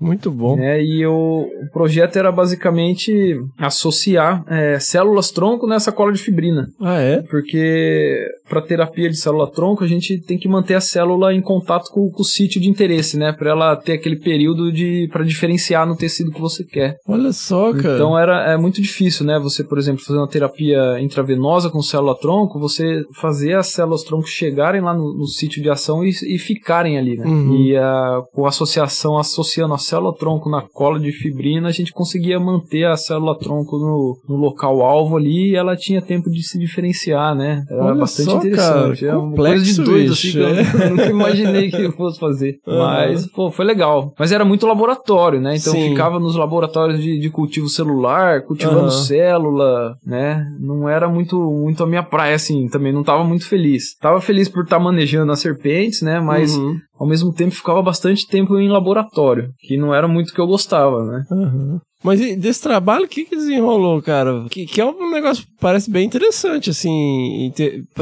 [0.00, 0.56] Muito bom.
[0.56, 0.82] né?
[0.82, 6.66] E o, o projeto era basicamente associar é, células tronco nessa cola de fibrina.
[6.80, 7.22] Ah, é?
[7.22, 11.90] Porque para terapia de célula tronco a gente tem que manter a célula em contato
[11.90, 13.32] com, com o sítio de interesse, né?
[13.32, 16.96] Para ela ter aquele período de para diferenciar no tecido que você quer.
[17.06, 17.94] Olha só, cara.
[17.94, 19.38] Então era é muito difícil, né?
[19.38, 24.26] Você, por exemplo, fazer uma terapia intravenosa com célula tronco, você fazer as células tronco
[24.26, 27.26] chegarem lá no, no sítio de ação e, e ficarem ali, né?
[27.26, 27.56] Uhum.
[27.56, 32.38] E a, com associação associando a célula tronco na cola de fibrina, a gente conseguia
[32.38, 36.58] manter a célula tronco no, no local alvo ali e ela tinha tempo de se
[36.58, 37.64] diferenciar, né?
[37.70, 38.66] Era Olha bastante só, interessante.
[38.66, 40.90] cara, é coisa de complexo, doido, assim, que eu, é.
[40.90, 42.58] nunca imaginei que eu fosse fazer.
[42.70, 42.78] Uhum.
[42.78, 44.12] Mas, pô, foi legal.
[44.18, 45.56] Mas era muito laboratório, né?
[45.56, 45.90] Então Sim.
[45.90, 48.90] ficava nos laboratórios de, de cultivo celular, cultivando Aham.
[48.90, 50.46] célula, né?
[50.58, 52.68] Não era muito, muito a minha praia, assim.
[52.68, 53.96] Também não tava muito feliz.
[54.00, 56.20] Tava feliz por estar manejando as serpentes, né?
[56.20, 56.78] Mas Uhum.
[57.00, 60.46] Ao mesmo tempo ficava bastante tempo em laboratório, que não era muito o que eu
[60.46, 61.24] gostava, né?
[61.32, 61.80] Aham.
[62.02, 64.46] Mas desse trabalho, o que, que desenrolou, cara?
[64.50, 67.52] Que, que é um negócio que parece bem interessante, assim,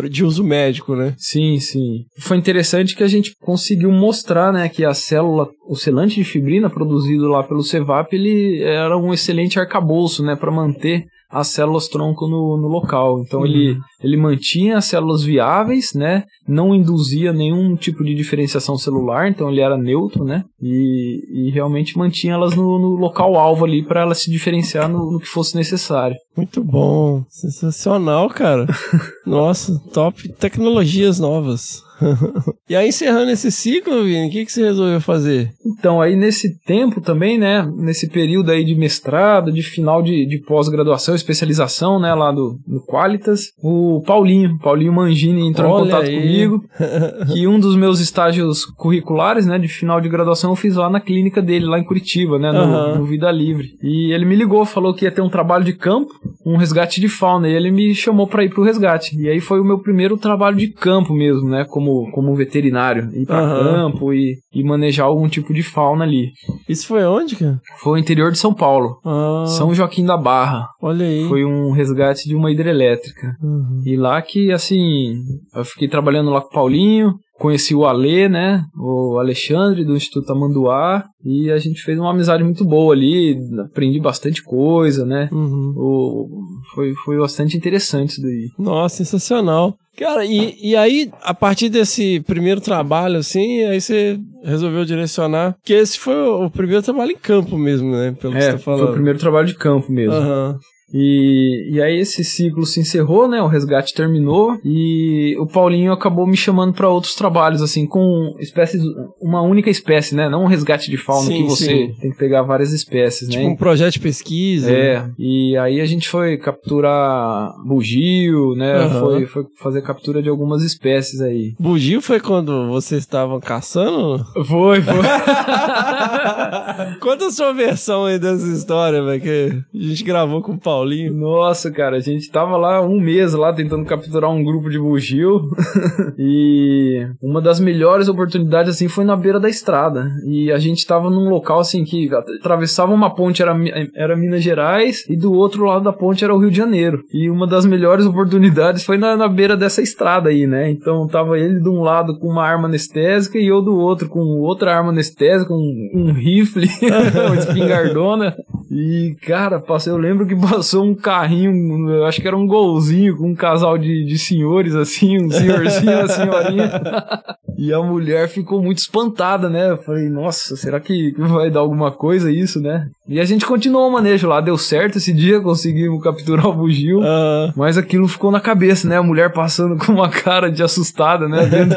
[0.08, 1.14] de uso médico, né?
[1.16, 2.04] Sim, sim.
[2.20, 6.70] Foi interessante que a gente conseguiu mostrar, né, que a célula, o selante de fibrina
[6.70, 12.26] produzido lá pelo Cevap, ele era um excelente arcabouço, né, para manter as células tronco
[12.26, 13.20] no, no local.
[13.20, 19.28] Então ele, ele mantinha as células viáveis, né, não induzia nenhum tipo de diferenciação celular,
[19.28, 23.82] então ele era neutro, né, e, e realmente mantinha elas no, no local alvo ali
[23.82, 26.16] para elas se diferenciar no, no que fosse necessário.
[26.38, 27.24] Muito bom.
[27.28, 28.64] Sensacional, cara.
[29.26, 30.28] Nossa, top.
[30.28, 31.82] Tecnologias novas.
[32.68, 35.50] e aí, encerrando esse ciclo, Vini, o que, que você resolveu fazer?
[35.66, 40.38] Então, aí nesse tempo também, né, nesse período aí de mestrado, de final de, de
[40.38, 46.08] pós-graduação, especialização, né, lá do, do Qualitas, o Paulinho, Paulinho Mangini entrou Olha em contato
[46.08, 46.20] aí.
[46.20, 46.64] comigo,
[47.32, 51.00] que um dos meus estágios curriculares, né, de final de graduação eu fiz lá na
[51.00, 52.98] clínica dele, lá em Curitiba, né, no, Aham.
[52.98, 53.76] no Vida Livre.
[53.82, 56.12] E ele me ligou, falou que ia ter um trabalho de campo,
[56.44, 59.18] um resgate de fauna, e ele me chamou para ir pro resgate.
[59.20, 63.26] E aí foi o meu primeiro trabalho de campo mesmo, né, como, como veterinário, ir
[63.26, 63.64] para Aham.
[63.64, 66.30] campo e, e manejar algum tipo de fauna ali.
[66.68, 67.60] Isso foi onde, cara?
[67.78, 68.98] Foi o interior de São Paulo.
[69.04, 70.66] Ah, São Joaquim da Barra.
[70.82, 71.26] olha aí.
[71.28, 73.34] Foi um resgate de uma hidrelétrica.
[73.42, 73.82] Uhum.
[73.84, 75.14] E lá que, assim,
[75.54, 78.64] eu fiquei trabalhando lá com o Paulinho, conheci o Alê, né?
[78.76, 81.04] O Alexandre do Instituto Tamanduá.
[81.24, 83.38] E a gente fez uma amizade muito boa ali.
[83.64, 85.28] Aprendi bastante coisa, né?
[85.32, 85.72] Uhum.
[85.76, 86.28] O,
[86.74, 88.48] foi, foi bastante interessante isso daí.
[88.58, 89.74] Nossa, sensacional.
[89.96, 95.56] Cara, e, e aí, a partir desse primeiro trabalho, assim, aí você resolveu direcionar.
[95.64, 98.14] Que esse foi o, o primeiro trabalho em campo mesmo, né?
[98.20, 98.90] Pelo que você É, tá foi falando.
[98.90, 100.12] o primeiro trabalho de campo mesmo.
[100.14, 100.58] Aham.
[100.92, 103.42] E, e aí esse ciclo se encerrou, né?
[103.42, 108.80] O resgate terminou e o Paulinho acabou me chamando para outros trabalhos, assim, com espécies,
[109.20, 110.28] uma única espécie, né?
[110.28, 111.94] Não um resgate de fauna Sim, que você sim.
[112.00, 113.48] tem que pegar várias espécies, Tipo né?
[113.50, 114.72] um projeto de pesquisa.
[114.72, 118.76] É, e aí a gente foi capturar bugio, né?
[118.76, 119.00] Aham.
[119.00, 121.54] Foi, foi fazer captura de algumas espécies aí.
[121.58, 124.24] Bugio foi quando vocês estavam caçando?
[124.46, 124.94] Foi, foi.
[127.00, 130.77] Conta a sua versão aí dessa história, velho, que a gente gravou com o Paulinho.
[130.78, 131.12] Paulinho.
[131.12, 135.40] Nossa, cara, a gente tava lá um mês lá tentando capturar um grupo de bugio.
[136.16, 140.08] e uma das melhores oportunidades, assim, foi na beira da estrada.
[140.24, 143.56] E a gente tava num local, assim, que atravessava uma ponte, era,
[143.94, 147.02] era Minas Gerais, e do outro lado da ponte era o Rio de Janeiro.
[147.12, 150.70] E uma das melhores oportunidades foi na, na beira dessa estrada aí, né?
[150.70, 154.20] Então tava ele de um lado com uma arma anestésica e eu do outro com
[154.20, 156.68] outra arma anestésica, um, um rifle,
[157.26, 158.36] uma espingardona.
[158.70, 163.16] E, cara, passei, eu lembro que passou um carrinho, eu acho que era um golzinho
[163.16, 166.70] com um casal de, de senhores, assim, um senhorzinho, uma senhorinha.
[167.58, 169.72] E a mulher ficou muito espantada, né?
[169.72, 172.88] Eu falei, nossa, será que vai dar alguma coisa isso, né?
[173.08, 177.00] E a gente continuou o manejo lá, deu certo esse dia, conseguimos capturar o bugio,
[177.00, 177.52] uh...
[177.56, 178.96] mas aquilo ficou na cabeça, né?
[178.96, 181.46] A mulher passando com uma cara de assustada, né?
[181.46, 181.74] Vendo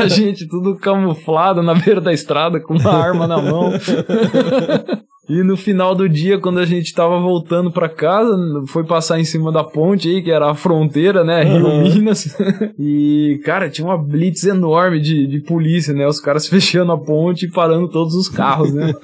[0.00, 3.72] a gente tudo camuflado na beira da estrada com uma arma na mão.
[5.28, 8.36] E no final do dia, quando a gente tava voltando para casa,
[8.68, 11.42] foi passar em cima da ponte aí, que era a fronteira, né?
[11.42, 11.82] Rio uhum.
[11.82, 12.36] Minas.
[12.78, 16.06] e, cara, tinha uma blitz enorme de, de polícia, né?
[16.06, 18.94] Os caras fechando a ponte e parando todos os carros, né?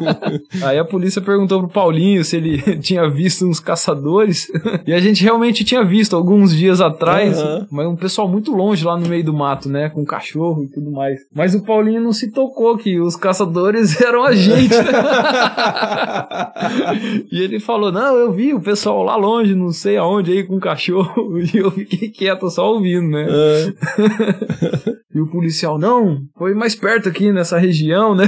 [0.62, 4.50] aí a polícia perguntou pro Paulinho se ele tinha visto uns caçadores.
[4.86, 7.66] e a gente realmente tinha visto alguns dias atrás, uhum.
[7.70, 9.90] mas um pessoal muito longe lá no meio do mato, né?
[9.90, 11.20] Com cachorro e tudo mais.
[11.34, 15.65] Mas o Paulinho não se tocou que os caçadores eram a gente, né?
[17.30, 20.56] e ele falou: Não, eu vi o pessoal lá longe, não sei aonde, aí com
[20.56, 21.36] o cachorro.
[21.46, 23.26] E eu fiquei quieto só ouvindo, né?
[23.28, 23.74] É.
[25.14, 28.26] e o policial: Não, foi mais perto aqui nessa região, né?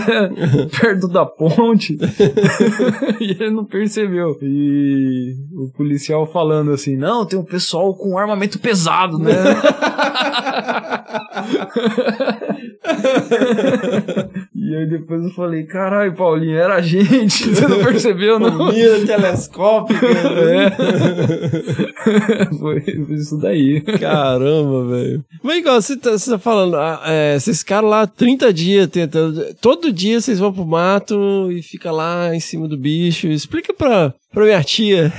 [0.81, 1.97] perto da ponte.
[3.21, 4.37] e ele não percebeu.
[4.43, 9.33] E o policial falando assim: Não, tem um pessoal com armamento pesado, né?
[14.55, 18.73] e aí depois eu falei, caralho, Paulinho, era a gente, você não percebeu, não?
[18.73, 20.07] Mira telescópica.
[20.49, 20.71] É.
[22.59, 23.81] foi, foi, isso daí.
[23.81, 25.25] Caramba, velho.
[25.43, 29.55] Mas igual, você tá, você tá falando, ah, é, vocês ficaram lá 30 dias tentando,
[29.61, 33.27] todo dia vocês vão pro mato e fica lá em cima do bicho.
[33.27, 35.13] Explica pra, pra minha tia.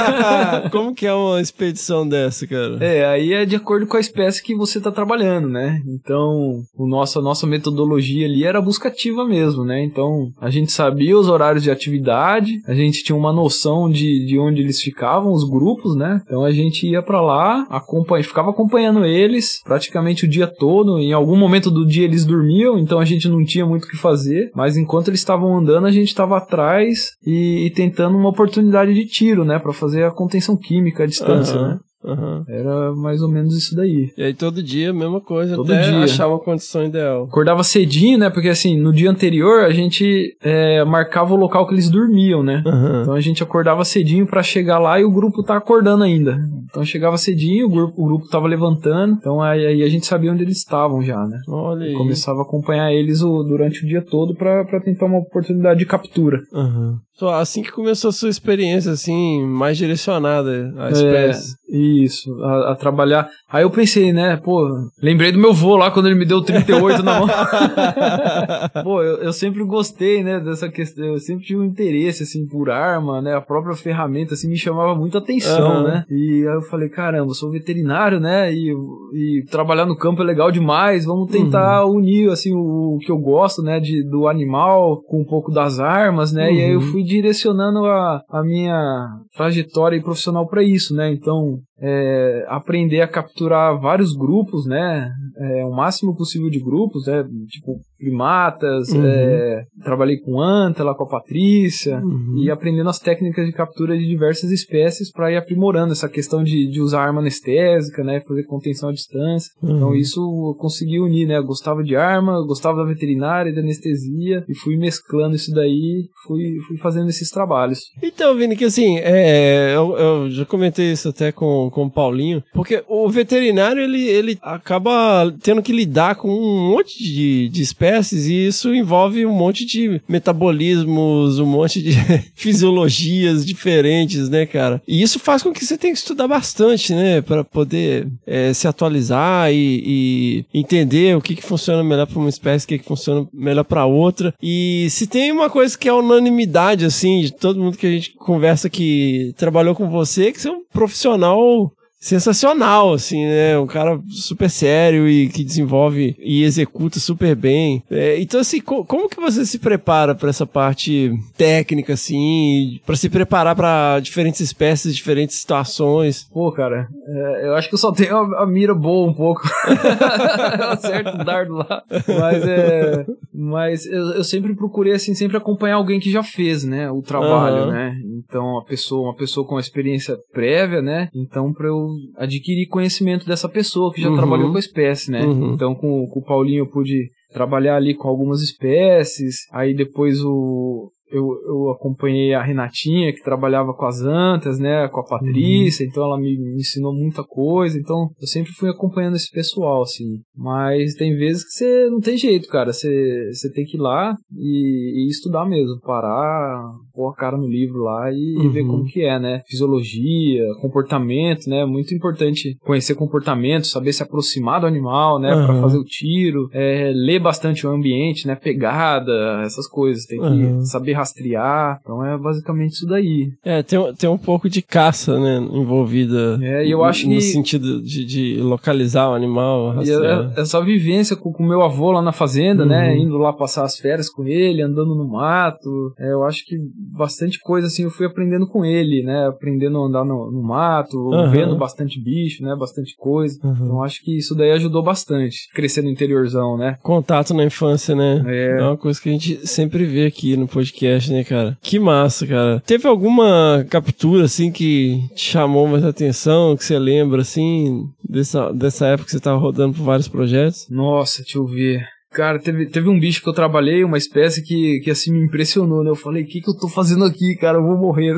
[0.70, 2.78] Como que é uma expedição dessa, cara?
[2.80, 5.80] É, aí é de acordo com a espécie que você tá trabalhando, né?
[5.86, 9.82] Então, o nosso, a nossa metodologia ali era buscativa mesmo, né?
[9.82, 14.38] Então, a gente sabia os horários de atividade, a gente tinha uma noção de, de
[14.38, 16.20] onde eles ficavam, os grupos, né?
[16.24, 20.98] Então a gente ia para lá, acompanha, ficava acompanhando eles praticamente o dia todo.
[20.98, 23.96] Em algum momento do dia eles dormiam, então a gente não tinha muito o que
[23.96, 28.94] fazer, mas enquanto eles estavam andando, a gente estava atrás e, e tentando uma oportunidade
[28.94, 31.68] de tiro, né, para fazer a contenção química à distância, uhum.
[31.68, 31.78] né?
[32.02, 32.44] Uhum.
[32.48, 34.10] Era mais ou menos isso daí.
[34.16, 35.98] E aí todo dia, mesma coisa, todo até dia.
[35.98, 37.24] achar uma condição ideal.
[37.24, 38.30] Acordava cedinho, né?
[38.30, 42.62] Porque assim, no dia anterior a gente é, marcava o local que eles dormiam, né?
[42.64, 43.02] Uhum.
[43.02, 46.38] Então a gente acordava cedinho para chegar lá e o grupo tá acordando ainda.
[46.70, 50.32] Então chegava cedinho, o grupo, o grupo tava levantando, então aí, aí a gente sabia
[50.32, 51.38] onde eles estavam já, né?
[51.48, 51.92] Olha aí.
[51.92, 56.40] Começava a acompanhar eles o, durante o dia todo para tentar uma oportunidade de captura.
[56.52, 56.96] Uhum.
[57.28, 61.54] Assim que começou a sua experiência, assim, mais direcionada à espécie.
[61.54, 63.28] É, isso, a, a, trabalhar.
[63.48, 64.68] Aí eu pensei, né, pô,
[65.02, 67.28] lembrei do meu vô lá quando ele me deu 38 na mão.
[68.82, 72.70] pô, eu, eu, sempre gostei, né, dessa questão, eu sempre tive um interesse, assim, por
[72.70, 75.82] arma, né, a própria ferramenta, assim, me chamava muita atenção, uhum.
[75.84, 76.04] né.
[76.10, 78.72] E aí eu falei, caramba, eu sou veterinário, né, e,
[79.14, 81.96] e trabalhar no campo é legal demais, vamos tentar uhum.
[81.96, 85.78] unir, assim, o, o, que eu gosto, né, de, do animal com um pouco das
[85.78, 86.54] armas, né, uhum.
[86.54, 86.86] e aí eu uhum.
[86.86, 91.12] fui direcionando a, a minha trajetória profissional para isso, né?
[91.12, 95.10] Então, é, aprender a capturar vários grupos, né?
[95.38, 97.24] É, o máximo possível de grupos, né?
[97.48, 99.04] Tipo, primatas, uhum.
[99.04, 102.42] é, trabalhei com anta lá com a Patrícia, uhum.
[102.42, 106.68] e aprendendo as técnicas de captura de diversas espécies para ir aprimorando essa questão de,
[106.68, 108.20] de usar arma anestésica, né?
[108.20, 109.50] Fazer contenção à distância.
[109.62, 109.76] Uhum.
[109.76, 111.38] Então, isso eu consegui unir, né?
[111.38, 116.08] Eu gostava de arma, eu gostava da veterinária, da anestesia, e fui mesclando isso daí,
[116.26, 117.80] fui, fui fazendo esses trabalhos.
[118.02, 122.42] Então, Vini, que assim, é, eu, eu já comentei isso até com com o Paulinho,
[122.52, 128.26] porque o veterinário ele, ele acaba tendo que lidar com um monte de, de espécies
[128.26, 131.92] e isso envolve um monte de metabolismos, um monte de
[132.34, 134.82] fisiologias diferentes, né, cara?
[134.86, 138.66] E isso faz com que você tenha que estudar bastante, né, para poder é, se
[138.66, 142.84] atualizar e, e, entender o que, que funciona melhor para uma espécie, o que, que
[142.84, 144.34] funciona melhor para outra.
[144.42, 148.14] E se tem uma coisa que é unanimidade, assim, de todo mundo que a gente
[148.14, 151.59] conversa que trabalhou com você, que você é um profissional
[152.00, 153.58] sensacional, assim, né?
[153.58, 157.82] Um cara super sério e que desenvolve e executa super bem.
[157.90, 162.96] É, então, assim, co como que você se prepara para essa parte técnica, assim, para
[162.96, 166.26] se preparar para diferentes espécies, diferentes situações?
[166.32, 169.42] Pô, cara, é, eu acho que eu só tenho a, a mira boa um pouco.
[170.72, 171.82] acerto o dardo lá.
[171.90, 176.90] Mas, é, mas eu, eu, sempre procurei, assim, sempre acompanhar alguém que já fez, né,
[176.90, 177.70] o trabalho, uhum.
[177.70, 177.94] né?
[178.18, 181.08] Então, a pessoa, uma pessoa com experiência prévia, né?
[181.14, 184.16] Então, para eu adquirir conhecimento dessa pessoa que já uhum.
[184.16, 185.24] trabalhou com a espécie, né?
[185.24, 185.54] Uhum.
[185.54, 190.90] Então, com, com o Paulinho eu pude trabalhar ali com algumas espécies, aí depois o,
[191.10, 195.90] eu, eu acompanhei a Renatinha, que trabalhava com as antas, né, com a Patrícia, uhum.
[195.90, 200.20] então ela me, me, ensinou muita coisa, então eu sempre fui acompanhando esse pessoal, assim.
[200.36, 204.14] Mas tem vezes que você não tem jeito, cara, você, você tem que ir lá
[204.36, 208.50] e, e estudar mesmo, parar, pôr a cara no livro lá e, uhum.
[208.50, 214.60] ver como que é, né, fisiologia, comportamento, né, muito importante conhecer comportamento, saber se aproximar
[214.60, 215.46] do animal, né, uhum.
[215.46, 220.66] para fazer o tiro, é, ler bastante o ambiente, né, pegada, essas coisas, tem que
[220.66, 221.78] saber rastrear.
[221.82, 223.32] Então é basicamente isso daí.
[223.44, 226.38] É, tem, tem um pouco de caça, né, envolvida.
[226.42, 227.22] É, eu acho no que...
[227.22, 230.32] sentido de, de localizar o animal, é, rastrear.
[230.36, 232.86] E essa vivência com o meu avô lá na fazenda, né, uhum.
[232.86, 235.92] né, indo lá passar as férias com ele, andando no mato.
[235.98, 239.86] É, eu acho que bastante coisa assim eu fui aprendendo com ele, né, aprendendo a
[239.86, 241.30] andar no, no mato, uhum.
[241.30, 243.38] vendo bastante bicho, né, bastante coisa.
[243.42, 243.54] Uhum.
[243.62, 246.76] Então acho que isso daí ajudou bastante, crescer no interiorzão, né.
[246.82, 248.22] Contato na infância, né.
[248.26, 248.60] É.
[248.60, 251.58] é uma coisa que a gente sempre vê aqui no podcast podcast, né, cara?
[251.62, 252.62] Que massa, cara.
[252.66, 258.86] Teve alguma captura, assim, que te chamou mais atenção, que você lembra, assim, dessa, dessa
[258.86, 260.66] época que você tava rodando por vários projetos?
[260.68, 261.86] Nossa, deixa eu ver.
[262.12, 265.84] Cara, teve, teve um bicho que eu trabalhei, uma espécie que, que assim me impressionou,
[265.84, 265.90] né?
[265.90, 267.58] Eu falei, o que, que eu tô fazendo aqui, cara?
[267.58, 268.16] Eu vou morrer,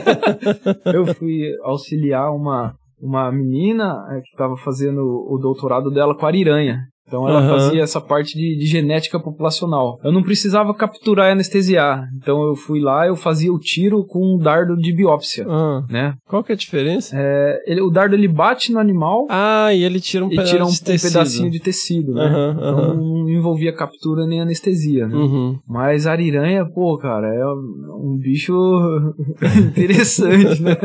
[0.94, 6.28] eu fui auxiliar uma, uma menina é, que tava fazendo o doutorado dela com a
[6.28, 6.86] ariranha.
[7.06, 7.48] Então ela uhum.
[7.48, 9.98] fazia essa parte de, de, genética populacional.
[10.02, 12.08] Eu não precisava capturar e anestesiar.
[12.16, 15.84] Então eu fui lá, eu fazia o tiro com um dardo de biópsia, uhum.
[15.90, 16.14] né?
[16.26, 17.14] Qual que é a diferença?
[17.18, 19.26] É, ele, o dardo ele bate no animal.
[19.28, 22.26] Ah, e ele tira um, e tira um, um pedacinho de tecido, né?
[22.26, 25.14] Uhum, então não envolvia captura nem anestesia, né?
[25.14, 25.58] Uhum.
[25.68, 28.54] Mas a ariranha, pô, cara, é um bicho
[29.68, 30.76] interessante, né?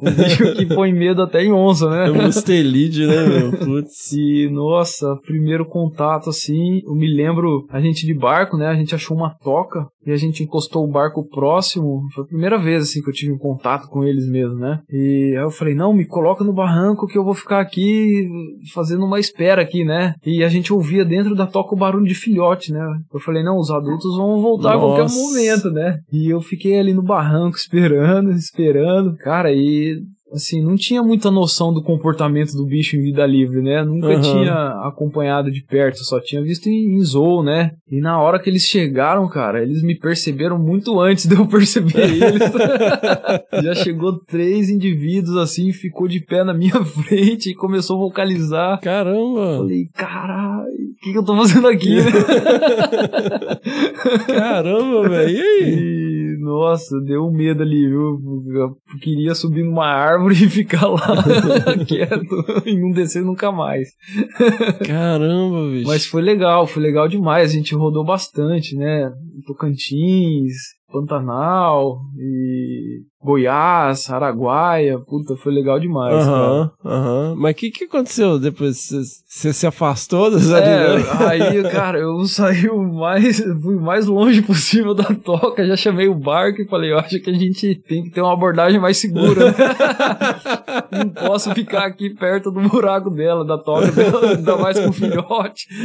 [0.00, 2.08] um bicho que põe medo até em onça, né?
[2.08, 3.52] É um mustelide, né, meu?
[3.58, 4.12] Putz.
[4.12, 8.66] E, nossa, primeiro contato, assim, eu me lembro, a gente de barco, né?
[8.66, 12.02] A gente achou uma toca e a gente encostou o barco próximo.
[12.14, 14.80] Foi a primeira vez, assim, que eu tive um contato com eles mesmo, né?
[14.90, 18.28] E aí eu falei, não, me coloca no barranco que eu vou ficar aqui
[18.72, 20.14] fazendo uma espera aqui, né?
[20.24, 22.84] E a gente ouvia dentro da toca o barulho de filhote, né?
[23.12, 24.76] Eu falei, não, os adultos vão voltar Nossa.
[24.76, 25.98] a qualquer momento, né?
[26.12, 29.16] E eu fiquei ali no barranco esperando, esperando.
[29.16, 30.02] Cara, e
[30.32, 33.82] assim, não tinha muita noção do comportamento do bicho em vida livre, né?
[33.82, 34.20] Nunca uhum.
[34.20, 37.72] tinha acompanhado de perto, só tinha visto em, em zoo, né?
[37.90, 42.04] E na hora que eles chegaram, cara, eles me perceberam muito antes de eu perceber
[42.10, 42.42] eles.
[43.62, 48.80] Já chegou três indivíduos assim, ficou de pé na minha frente e começou a vocalizar.
[48.80, 49.58] Caramba!
[49.58, 51.96] Falei, caralho, o que, que eu tô fazendo aqui?
[54.26, 56.17] Caramba, velho, e aí?
[56.48, 58.18] Nossa, deu um medo ali, viu?
[58.48, 61.16] Eu queria subir numa árvore e ficar lá
[61.86, 63.88] quieto e não descer nunca mais.
[64.86, 65.86] Caramba, bicho.
[65.86, 67.50] Mas foi legal, foi legal demais.
[67.50, 69.12] A gente rodou bastante, né?
[69.46, 70.54] Tocantins,
[70.90, 78.38] Pantanal e Goiás, Araguaia, puta, foi legal demais, uhum, Aham, Mas o que, que aconteceu
[78.38, 78.88] depois?
[79.26, 80.96] Você se afastou das é,
[81.28, 86.14] Aí, cara, eu saí o mais, fui mais longe possível da toca, já chamei o
[86.14, 89.46] barco e falei, eu acho que a gente tem que ter uma abordagem mais segura.
[89.46, 89.54] Né?
[91.04, 94.92] Não posso ficar aqui perto do buraco dela, da toca dela, ainda mais com o
[94.92, 95.66] filhote.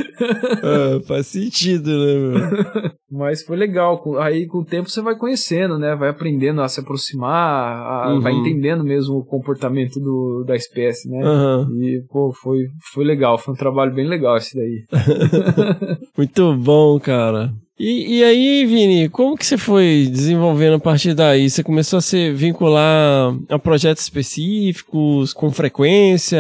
[0.64, 2.92] É, faz sentido, né, meu?
[3.12, 4.02] Mas foi legal.
[4.20, 5.96] Aí com o tempo você vai conhecendo, né?
[5.96, 8.22] Vai aprendendo a se aproximar, a, uhum.
[8.22, 11.24] vai entendendo mesmo o comportamento do, da espécie, né?
[11.24, 11.82] Uhum.
[11.82, 13.38] E, pô, foi, foi legal.
[13.38, 14.86] Foi um trabalho bem legal esse daí.
[16.18, 17.54] Muito bom, cara.
[17.80, 21.50] E, e aí, Vini, como que você foi desenvolvendo a partir daí?
[21.50, 26.40] Você começou a se vincular a projetos específicos, com frequência?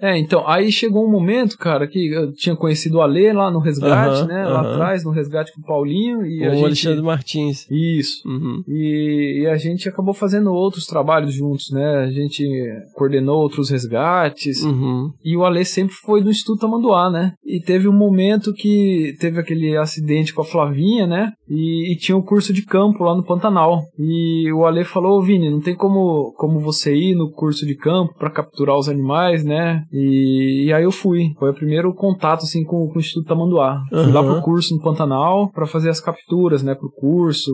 [0.00, 3.58] É, então, aí chegou um momento, cara, que eu tinha conhecido o Alê lá no
[3.58, 4.46] Resgate, né?
[4.46, 6.24] Lá atrás, no Resgate com o Paulinho.
[6.24, 6.64] E o a gente...
[6.64, 7.66] Alexandre Martins.
[7.70, 8.26] Isso.
[8.26, 8.62] Uhum.
[8.68, 12.04] E, e, a gente acabou fazendo outros trabalhos juntos, né?
[12.04, 12.44] A gente
[12.94, 14.62] coordenou outros resgates.
[14.62, 15.10] Uhum.
[15.24, 17.32] E o Alê sempre foi do Instituto Tamanduá, né?
[17.44, 21.32] E teve um momento que teve aquele acidente com a Flavinha Flavinha, né?
[21.48, 23.82] e, e tinha o um curso de campo lá no Pantanal.
[23.98, 28.14] E o Ale falou, Vini, não tem como, como você ir no curso de campo
[28.18, 29.82] para capturar os animais, né?
[29.92, 31.32] E, e, aí eu fui.
[31.38, 33.80] Foi o primeiro contato, assim, com, com o Instituto Tamanduá.
[33.92, 34.04] Uhum.
[34.04, 36.74] Fui lá pro curso no Pantanal para fazer as capturas, né?
[36.74, 37.50] Pro curso,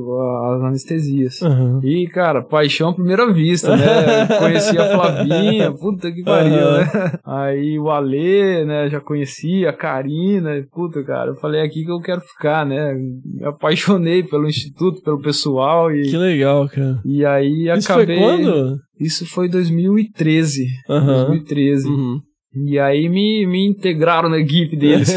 [0.55, 1.41] as anestesias.
[1.41, 1.81] Uhum.
[1.83, 4.27] E, cara, paixão à primeira vista, né?
[4.39, 6.79] Conheci a Flavinha, puta que pariu, uhum.
[6.79, 7.13] né?
[7.25, 8.89] Aí o Ale, né?
[8.89, 12.95] Já conhecia, a Karina, puta, cara, eu falei aqui que eu quero ficar, né?
[13.25, 16.03] Me apaixonei pelo Instituto, pelo pessoal e...
[16.11, 17.01] Que legal, cara.
[17.05, 18.19] E aí Isso acabei...
[18.19, 18.81] foi quando?
[18.99, 20.67] Isso foi 2013.
[20.89, 21.07] Uhum.
[21.07, 21.89] 2013.
[21.89, 22.21] Uhum.
[22.57, 25.15] E aí me, me integraram na equipe deles.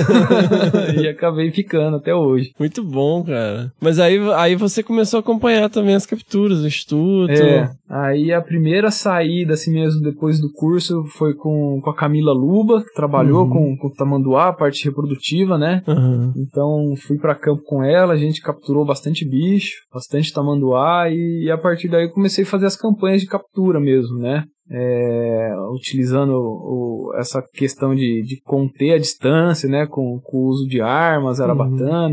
[0.99, 2.51] e acabei ficando até hoje.
[2.59, 3.71] Muito bom, cara.
[3.79, 7.31] Mas aí, aí você começou a acompanhar também as capturas, o estudo.
[7.31, 7.69] É.
[7.89, 12.83] Aí a primeira saída, assim mesmo, depois do curso, foi com, com a Camila Luba,
[12.83, 13.49] que trabalhou uhum.
[13.49, 15.81] com, com o Tamanduá, a parte reprodutiva, né?
[15.87, 16.33] Uhum.
[16.35, 21.51] Então fui para campo com ela, a gente capturou bastante bicho, bastante Tamanduá, e, e
[21.51, 24.43] a partir daí comecei a fazer as campanhas de captura mesmo, né?
[24.69, 30.67] É, utilizando o, essa questão de, de conter a distância, né, com, com o uso
[30.67, 31.57] de armas, era uhum.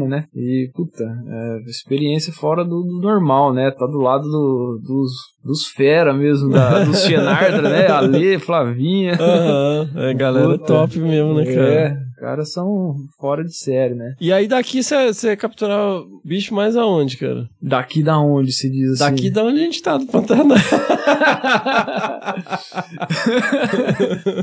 [0.07, 5.13] né, e, puta, é, experiência fora do, do, normal, né, tá do lado do, dos,
[5.45, 9.19] dos fera mesmo, da, dos Xenardra, né, Ale, Flavinha.
[9.21, 10.01] Uhum.
[10.01, 11.69] É, galera puta, top mesmo, né, cara.
[11.69, 14.15] É, caras são fora de série, né?
[14.19, 17.47] E aí daqui você capturar o bicho mais aonde, cara?
[17.61, 19.11] Daqui da onde se diz assim?
[19.11, 20.57] Daqui da onde a gente tá, do Pantanal.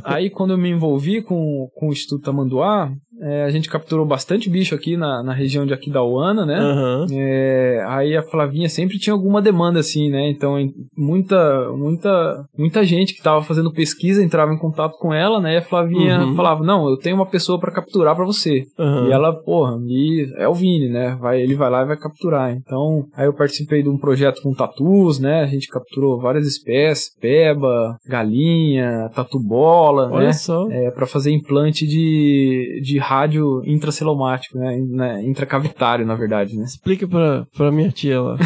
[0.05, 4.49] aí quando eu me envolvi com, com o Instituto Tamanduá, é, a gente capturou bastante
[4.49, 6.59] bicho aqui na, na região de Aquidauana, né?
[6.59, 7.05] Uhum.
[7.11, 10.30] É, aí a Flavinha sempre tinha alguma demanda assim, né?
[10.30, 10.55] Então
[10.97, 15.53] muita, muita, muita gente que estava fazendo pesquisa entrava em contato com ela, né?
[15.53, 16.36] E a Flavinha uhum.
[16.36, 18.63] falava: Não, eu tenho uma pessoa para capturar para você.
[18.80, 19.07] Uhum.
[19.07, 21.15] E ela, porra, e é o Vini, né?
[21.19, 22.51] Vai, ele vai lá e vai capturar.
[22.51, 25.41] Então, aí eu participei de um projeto com tatus, né?
[25.41, 30.34] A gente capturou várias espécies: peba, galinha, tatu bola, Olha né?
[30.34, 30.67] Só.
[30.72, 34.78] É, para fazer implante de, de rádio intracelomático, né?
[34.89, 35.24] né?
[35.26, 36.64] Intracavitário, na verdade, né?
[36.64, 38.38] Explica pra, pra minha tia lá.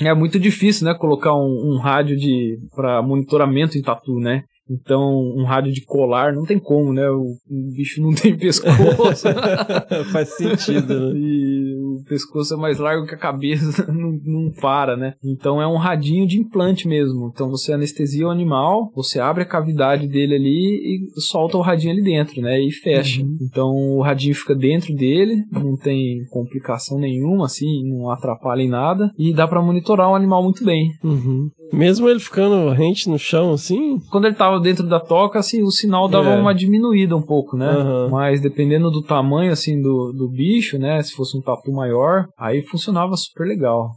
[0.00, 0.94] é muito difícil, né?
[0.94, 4.42] Colocar um, um rádio de para monitoramento em tatu, né?
[4.68, 7.08] Então, um rádio de colar não tem como, né?
[7.08, 9.28] O, o bicho não tem pescoço.
[10.12, 11.16] Faz sentido, né?
[11.16, 15.14] E o pescoço é mais largo que a cabeça, não, não para, né?
[15.24, 17.30] Então, é um radinho de implante mesmo.
[17.32, 21.92] Então, você anestesia o animal, você abre a cavidade dele ali e solta o radinho
[21.92, 22.60] ali dentro, né?
[22.60, 23.22] E fecha.
[23.22, 23.38] Uhum.
[23.42, 29.10] Então, o radinho fica dentro dele, não tem complicação nenhuma, assim, não atrapalha em nada.
[29.18, 30.90] E dá para monitorar o animal muito bem.
[31.02, 31.50] Uhum.
[31.72, 33.98] Mesmo ele ficando rente no chão, assim?
[34.10, 36.38] Quando ele tava dentro da toca, assim, o sinal dava é.
[36.38, 37.70] uma diminuída um pouco, né?
[37.70, 38.10] Uhum.
[38.10, 41.02] Mas dependendo do tamanho, assim, do, do bicho, né?
[41.02, 43.90] Se fosse um tatu maior, aí funcionava super legal.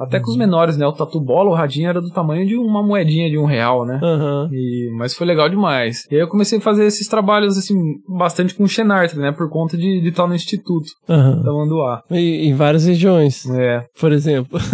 [0.00, 0.86] Até com os menores, né?
[0.86, 4.00] O tatu bola, o radinho era do tamanho de uma moedinha de um real, né?
[4.02, 4.48] Uhum.
[4.52, 6.06] E, mas foi legal demais.
[6.10, 7.76] E aí eu comecei a fazer esses trabalhos, assim,
[8.08, 9.30] bastante com o Xenartre, né?
[9.30, 11.42] Por conta de, de estar no instituto uhum.
[11.42, 12.02] da Manduá.
[12.10, 13.44] E em várias regiões.
[13.50, 13.84] É.
[14.00, 14.58] Por exemplo.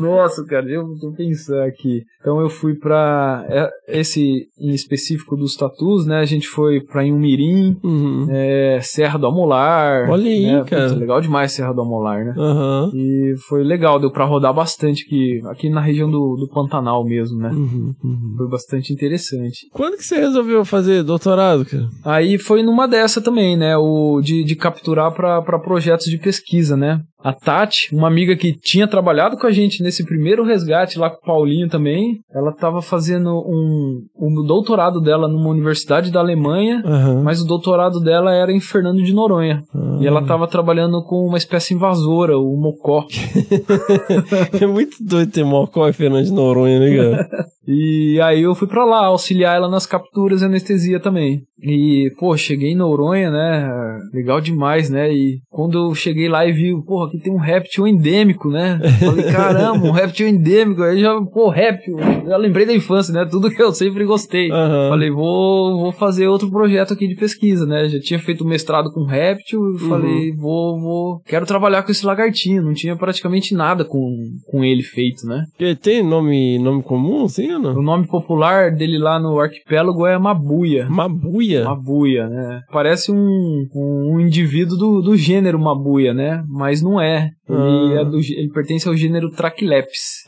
[0.00, 2.02] Nossa, cara, eu tô pensando aqui.
[2.20, 6.18] Então eu fui pra é, esse em específico dos tatus, né?
[6.18, 8.26] A gente foi pra Inhumirim, uhum.
[8.30, 10.08] é, Serra do Amolar.
[10.10, 10.64] Olha aí, né?
[10.64, 10.88] cara.
[10.88, 12.34] Puta, legal demais Serra do Amolar, né?
[12.86, 12.92] Uhum.
[12.94, 17.38] E foi legal, deu pra rodar bastante aqui, aqui na região do, do Pantanal mesmo,
[17.38, 17.50] né?
[17.50, 18.34] Uhum, uhum.
[18.36, 19.68] Foi bastante interessante.
[19.72, 21.88] Quando que você resolveu fazer doutorado, cara?
[22.04, 23.76] Aí foi numa dessa também, né?
[23.76, 27.00] O de, de capturar para projetos de pesquisa, né?
[27.22, 31.18] A Tati, uma amiga que tinha trabalhado com a gente nesse primeiro resgate lá com
[31.18, 37.22] o Paulinho também, ela estava fazendo um, um doutorado dela numa universidade da Alemanha, uhum.
[37.22, 39.62] mas o doutorado dela era em Fernando de Noronha.
[39.74, 40.02] Uhum.
[40.02, 43.06] E ela estava trabalhando com uma espécie invasora, o mocó.
[44.60, 47.28] é muito doido ter mocó e Fernando de Noronha, né, cara?
[47.66, 51.42] e aí eu fui para lá auxiliar ela nas capturas e anestesia também.
[51.62, 54.00] E, pô, cheguei em Noronha, né?
[54.12, 55.12] Legal demais, né?
[55.12, 58.80] E quando eu cheguei lá e vi, porra, aqui tem um réptil endêmico, né?
[58.98, 60.82] Falei, caramba, um réptil endêmico.
[60.82, 61.98] Aí já, pô, réptil.
[62.26, 63.24] Já lembrei da infância, né?
[63.30, 64.50] Tudo que eu sempre gostei.
[64.50, 64.88] Uhum.
[64.88, 67.88] Falei, vou, vou fazer outro projeto aqui de pesquisa, né?
[67.88, 69.60] Já tinha feito mestrado com réptil.
[69.60, 69.88] E uhum.
[69.88, 71.20] falei, vou, vou.
[71.24, 72.60] Quero trabalhar com esse lagartinho.
[72.60, 74.16] Não tinha praticamente nada com,
[74.50, 75.44] com ele feito, né?
[75.60, 80.88] Ele tem nome, nome comum, sim O nome popular dele lá no arquipélago é Mabuia.
[80.88, 81.64] Mabuia?
[81.64, 82.60] Mabuia, né?
[82.72, 86.42] Parece um, um indivíduo do, do gênero Mabuia, né?
[86.48, 87.30] Mas não é.
[87.48, 88.00] Ele, Ah.
[88.00, 90.24] é do ele pertence ao gênero Trachylepis.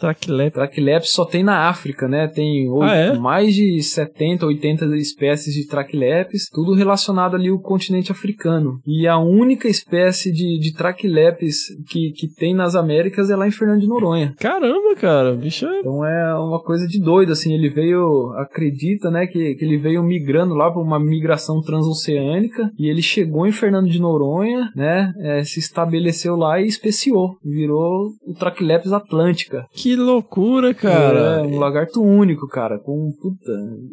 [0.53, 2.27] Trachylepis só tem na África, né?
[2.29, 3.19] Tem Ah, é?
[3.19, 8.81] mais de 70, 80 espécies de Trachylepis, tudo relacionado ali ao continente africano.
[8.87, 13.51] E a única espécie de, de Trachylepis que, que tem nas Américas é lá em
[13.53, 14.35] Fernando de Noronha.
[14.39, 15.81] Caramba, cara, bicho é.
[15.81, 20.03] Então é uma coisa de doido, assim, ele veio, acredita, né, que, que ele veio
[20.03, 25.45] migrando lá por uma migração transoceânica, e ele chegou em Fernando de Noronha, né, é,
[25.45, 27.14] se estabeleceu lá e especiou,
[27.45, 29.67] virou o Trachylepis atlântica.
[29.73, 31.41] Que loucura, cara.
[31.41, 33.53] É, um lagarto único, cara, com, puta,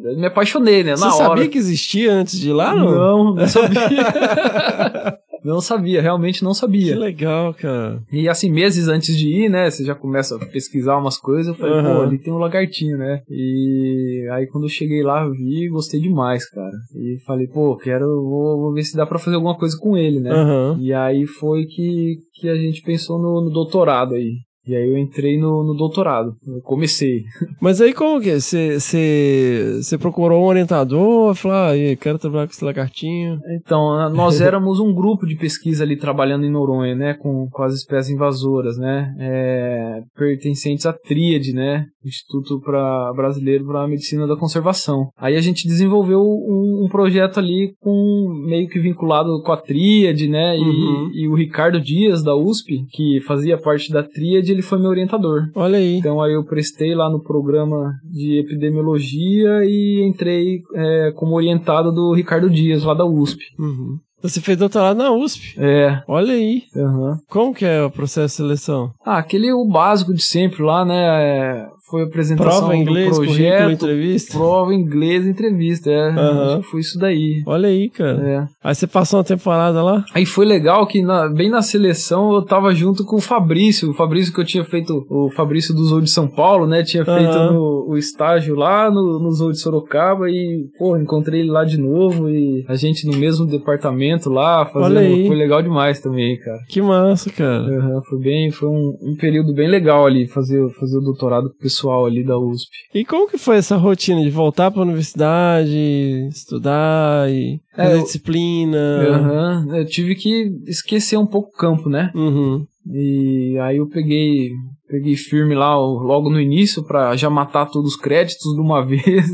[0.09, 1.25] eu me apaixonei, né, Você na hora.
[1.27, 2.91] sabia que existia antes de ir lá, não?
[2.91, 3.79] Não, não sabia.
[5.43, 6.97] não sabia, realmente não Que sabia.
[6.97, 8.01] legal, cara.
[8.11, 9.69] E assim, meses antes de ir, né?
[9.69, 11.47] Você já começa a pesquisar umas coisas.
[11.47, 11.95] Eu falei, Aham.
[11.95, 13.21] pô, ali tem um lagartinho, né?
[13.29, 16.71] E aí quando eu cheguei lá, vi e gostei demais, cara.
[16.95, 20.19] E falei, pô, quero, vou, vou ver se dá pra fazer alguma coisa com ele,
[20.19, 20.31] né?
[20.31, 20.77] Aham.
[20.79, 24.33] E aí foi que, que a gente pensou no, no doutorado aí.
[24.67, 26.33] E aí eu entrei no, no doutorado.
[26.45, 27.23] Eu comecei.
[27.61, 28.39] Mas aí como que é?
[28.39, 33.37] Você você procurou um orientador, falou, ah, quero trabalhar com esse lagartinho.
[33.59, 37.73] Então, nós éramos um grupo de pesquisa ali trabalhando em Noronha, né, com, com as
[37.73, 44.35] espécies invasoras, né, é, pertencentes à Tríade, né, Instituto pra, Brasileiro para a Medicina da
[44.35, 45.09] Conservação.
[45.17, 50.27] Aí a gente desenvolveu um, um projeto ali com meio que vinculado com a Tríade,
[50.27, 51.11] né, e, Uhum.
[51.13, 55.49] e o Ricardo Dias da USP, que fazia parte da Tríade, ele foi meu orientador.
[55.55, 55.97] Olha aí.
[55.97, 62.13] Então aí eu prestei lá no programa de epidemiologia e entrei é, como orientado do
[62.13, 63.43] Ricardo Dias, lá da USP.
[63.59, 63.97] Uhum.
[64.21, 65.55] Você fez doutorado na USP.
[65.57, 66.63] É, Olha aí.
[66.77, 67.17] aham.
[67.27, 68.91] Como que é o processo de seleção?
[69.03, 71.01] Ah, aquele o básico de sempre lá, né?
[71.23, 74.37] é, foi a apresentação Prova inglês, do currículo, projeto, entrevista.
[74.37, 76.11] prova inglês, entrevista, é.
[76.57, 77.43] Que Foi isso daí.
[77.45, 78.21] Olha aí, cara.
[78.27, 78.47] É.
[78.63, 80.03] Aí você passou uma temporada lá?
[80.13, 83.93] Aí foi legal que na- bem na seleção eu tava junto com o Fabrício, o
[83.93, 86.83] Fabrício que eu tinha feito, o Fabrício do Zoo de São Paulo, né?
[86.83, 91.51] Tinha feito no- o estágio lá no, no Zoo de Sorocaba e, pô, encontrei ele
[91.51, 96.37] lá de novo e a gente no mesmo departamento lá, fazendo, foi legal demais também,
[96.39, 96.59] cara.
[96.69, 97.63] Que massa, cara.
[97.63, 101.55] Aham, foi bem, foi um, um período bem legal ali, fazer, fazer o doutorado com
[101.55, 102.69] o pessoal ali da USP.
[102.93, 108.03] E como que foi essa rotina de voltar pra universidade, estudar e É, fazer eu-
[108.03, 108.77] disciplina?
[108.77, 112.11] Aham, eu tive que esquecer um pouco o campo, né?
[112.13, 112.65] Uhum.
[112.91, 114.49] E aí eu peguei,
[114.91, 119.29] peguei firme lá logo no início pra já matar todos os créditos de uma vez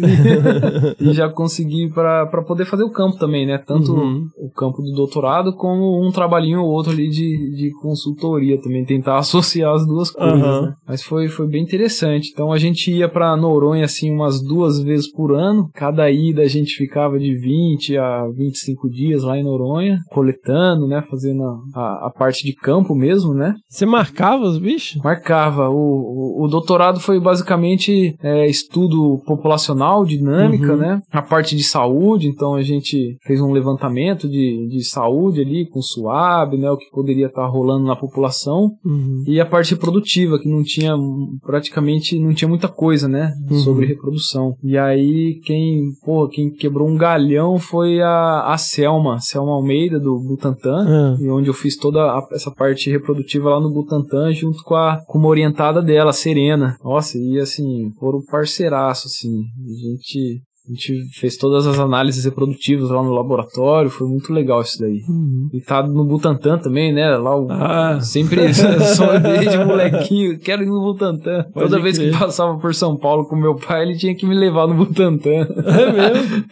[1.00, 3.58] e, e já consegui pra pra poder fazer o campo também, né?
[3.58, 4.28] Tanto Uhum.
[4.38, 9.18] o campo do doutorado como um trabalhinho ou outro ali de, de consultoria também, tentar
[9.18, 10.62] associar as duas coisas, Aham.
[10.62, 10.74] né?
[10.88, 12.30] Mas foi, foi bem interessante.
[12.32, 15.70] Então a gente ia pra Noronha assim umas duas vezes por ano.
[15.74, 21.02] Cada ida a gente ficava de 20 a 25 dias lá em Noronha, coletando, né?
[21.10, 23.56] Fazendo a, a, a parte de campo mesmo, né?
[23.70, 25.02] Você marcava os bichos?
[25.02, 25.47] Marcava.
[25.50, 30.78] O, o, o doutorado foi basicamente é, estudo populacional, dinâmica, Uhum.
[30.78, 31.02] né?
[31.12, 35.82] A parte de saúde, então a gente fez um levantamento de, de saúde ali com
[35.82, 36.70] SUAB, né?
[36.72, 38.72] O que poderia estar rolando na população.
[38.86, 39.24] Uhum.
[39.28, 40.96] E a parte reprodutiva, que não tinha
[41.46, 43.32] praticamente não tinha muita coisa, né?
[43.50, 43.58] Uhum.
[43.60, 44.54] Sobre reprodução.
[44.64, 50.20] E aí, quem, pô, quem quebrou um galhão foi a, a Selma, Selma Almeida, do
[50.20, 50.86] Butantan.
[50.88, 51.18] Ah.
[51.20, 55.00] E onde eu fiz toda a- essa parte reprodutiva lá no Butantan, junto com, a,
[55.08, 56.78] com uma orientada dela, Serena.
[56.84, 59.30] Nossa, e assim, foram parceiraço, assim.
[59.30, 64.62] A gente, a gente fez todas as análises reprodutivas lá no laboratório, foi muito legal
[64.62, 65.02] isso daí.
[65.08, 65.50] Uhum.
[65.54, 67.16] E tá no Butantan também, né?
[67.18, 68.00] Lá o, Ah.
[68.02, 71.46] Sempre só desde molequinho, quero ir no Butantan.
[71.54, 72.12] Pode Toda vez crer.
[72.12, 75.48] que passava por São Paulo com meu pai, ele tinha que me levar no Butantan.
[75.66, 76.46] É mesmo?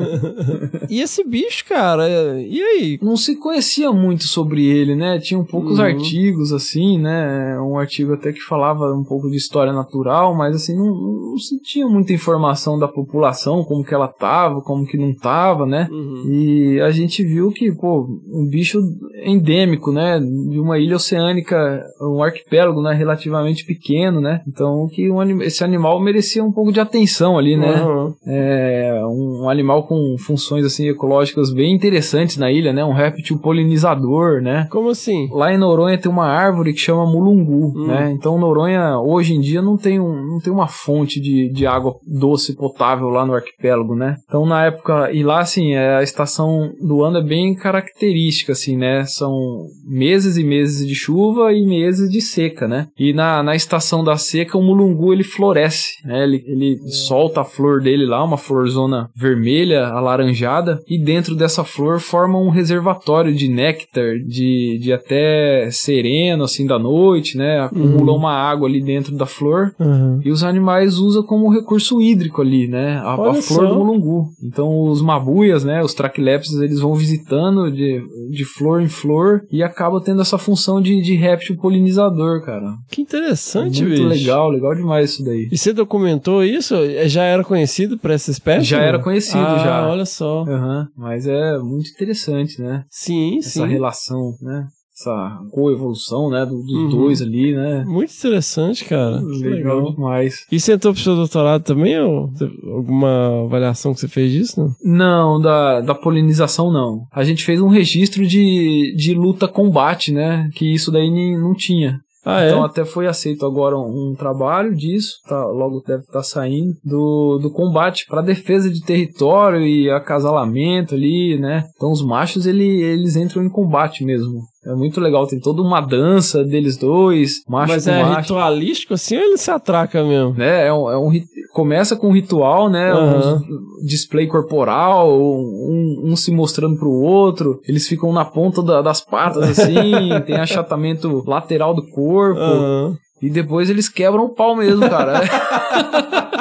[0.88, 2.08] e esse bicho, cara?
[2.40, 2.98] E aí?
[3.02, 5.18] Não se conhecia muito sobre ele, né?
[5.18, 5.84] Tinham poucos Uhum.
[5.84, 7.58] artigos, assim, né?
[7.60, 10.86] Um artigo até que falava um pouco de história natural, mas assim, não,
[11.30, 15.66] não se tinha muita informação da população, como que ela tava, como que não tava,
[15.66, 15.88] né?
[15.90, 16.24] Uhum.
[16.28, 18.78] E a gente viu que, pô, um bicho
[19.24, 20.18] endêmico, né?
[20.20, 22.94] De uma ilha oceânica, um arquipélago, né?
[22.94, 24.40] Relativamente pequeno, né?
[24.46, 27.82] Então, que um anim- esse animal merecia um pouco de atenção ali, né?
[27.82, 28.14] Uhum.
[28.26, 32.84] É um, um animal com funções, assim, ecológicas bem interessantes na ilha, né?
[32.84, 34.66] Um réptil polinizador, né?
[34.70, 35.28] Como assim?
[35.32, 37.86] Lá em Noronha tem uma árvore que chama mulungu, Hum.
[37.86, 38.10] né?
[38.12, 41.94] Então Noronha hoje em dia não tem, um, não tem uma fonte de, de água
[42.06, 43.49] doce potável lá no arquipélago,
[43.96, 44.16] né?
[44.26, 48.76] Então na época, e lá assim, é, a estação do ano é bem característica, assim,
[48.76, 49.04] né?
[49.06, 52.86] São meses e meses de chuva e meses de seca, né?
[52.98, 56.22] E na, na estação da seca, o mulungu ele floresce, né?
[56.24, 62.00] Ele, ele solta a flor dele lá, uma florzona vermelha, alaranjada, e dentro dessa flor
[62.00, 67.60] forma um reservatório de néctar, de, de até sereno, assim, da noite, né?
[67.60, 68.18] Acumula Uhum.
[68.18, 69.72] uma água ali dentro da flor.
[69.78, 70.20] Uhum.
[70.24, 72.98] E os animais usam como recurso hídrico ali, né?
[73.04, 74.28] A, a flor do mulungu.
[74.42, 75.82] Então os mabuias, né?
[75.82, 80.80] Os traquilepses, eles vão visitando de, de flor em flor e acaba tendo essa função
[80.80, 82.74] de, de réptil polinizador, cara.
[82.90, 84.08] Que interessante, Muito bicho.
[84.08, 85.48] legal, legal demais isso daí.
[85.50, 86.74] E você documentou isso?
[87.06, 88.64] Já era conhecido pra essa espécie?
[88.66, 88.84] Já não?
[88.84, 89.88] era conhecido, ah, já.
[89.88, 90.42] olha só.
[90.42, 92.84] Aham, mas é muito interessante, né?
[92.90, 93.66] Sim, Essa sim.
[93.66, 94.66] relação, né?
[95.00, 96.44] Essa coevolução, né?
[96.44, 96.88] do- dos Uhum.
[96.90, 97.84] dois ali, né?
[97.86, 99.20] Muito interessante, cara.
[99.20, 99.92] Legal legal.
[99.92, 100.44] demais.
[100.52, 101.98] E você entrou pro seu doutorado também?
[102.00, 102.28] Ou
[102.74, 104.60] alguma avaliação que você fez disso?
[104.84, 105.00] Não?
[105.10, 107.04] Não, da, da polinização não.
[107.12, 110.48] A gente fez um registro de, de luta-combate, né?
[110.54, 111.98] Que isso daí nem- não tinha.
[112.22, 112.48] Ah, é?
[112.50, 117.38] Então até foi aceito agora um, um trabalho disso, tá, logo deve estar saindo, do,
[117.38, 121.64] do combate para defesa de território e acasalamento ali, né?
[121.74, 124.42] Então os machos ele, eles entram em combate mesmo.
[124.66, 128.20] É muito legal, tem toda uma dança deles dois, macho Mas é macho.
[128.20, 130.34] ritualístico assim ou ele se atraca mesmo?
[130.34, 131.10] Né, é um, é um
[131.54, 132.92] começa com um ritual, né?
[132.92, 133.36] Aham.
[133.42, 137.58] Um display corporal, um, um se mostrando pro outro.
[137.66, 139.72] Eles ficam na ponta da- das patas, assim,
[140.26, 142.38] tem achatamento lateral do corpo.
[142.40, 142.96] Aham.
[143.22, 145.20] E depois eles quebram o pau mesmo, cara.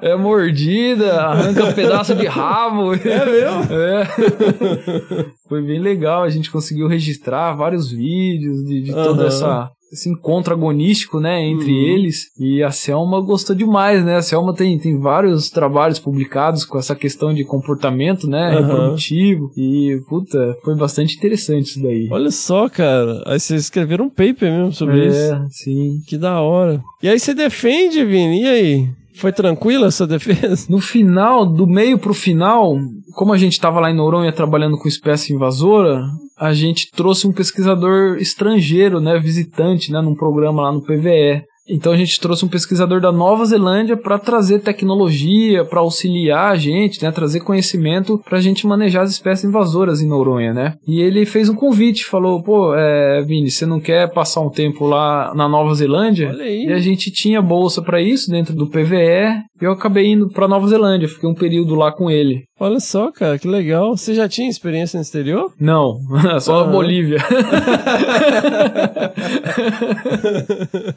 [0.00, 2.94] É mordida, arranca pedaço de rabo.
[2.94, 3.66] É mesmo?
[3.70, 5.26] É.
[5.48, 9.26] Foi bem legal, a gente conseguiu registrar vários vídeos de, de todo Aham.
[9.26, 11.78] essa, esse encontro agonístico, né, entre Uhum.
[11.94, 12.26] eles.
[12.38, 14.16] E a Selma gostou demais, né?
[14.16, 18.60] A Selma tem, tem vários trabalhos publicados com essa questão de comportamento, né, Aham.
[18.66, 19.50] reprodutivo.
[19.56, 22.08] E, puta, foi bastante interessante isso daí.
[22.10, 23.22] Olha só, cara.
[23.26, 25.18] Aí vocês escreveram um paper mesmo sobre isso.
[25.34, 26.00] É, sim.
[26.06, 26.82] Que da hora.
[27.02, 28.42] E aí você defende, Vini?
[28.42, 28.88] E aí?
[29.14, 30.66] Foi tranquila a sua defesa?
[30.68, 32.76] No final, do meio pro final,
[33.14, 36.02] como a gente estava lá em Noronha trabalhando com espécie invasora,
[36.38, 41.44] a gente trouxe um pesquisador estrangeiro, né, visitante, né, num programa lá no PVE.
[41.68, 46.56] Então a gente trouxe um pesquisador da Nova Zelândia para trazer tecnologia, para auxiliar a
[46.56, 50.74] gente, né, trazer conhecimento para a gente manejar as espécies invasoras em Noronha, né?
[50.86, 54.86] E ele fez um convite, falou, pô, é, Vini, você não quer passar um tempo
[54.86, 56.28] lá na Nova Zelândia?
[56.28, 56.66] Olha aí.
[56.66, 59.44] E a gente tinha bolsa para isso dentro do PVE.
[59.60, 62.44] E eu acabei indo para Nova Zelândia, fiquei um período lá com ele.
[62.58, 63.94] Olha só, cara, que legal.
[63.94, 65.52] Você já tinha experiência no exterior?
[65.60, 65.98] Não,
[66.40, 67.18] só a Bolívia.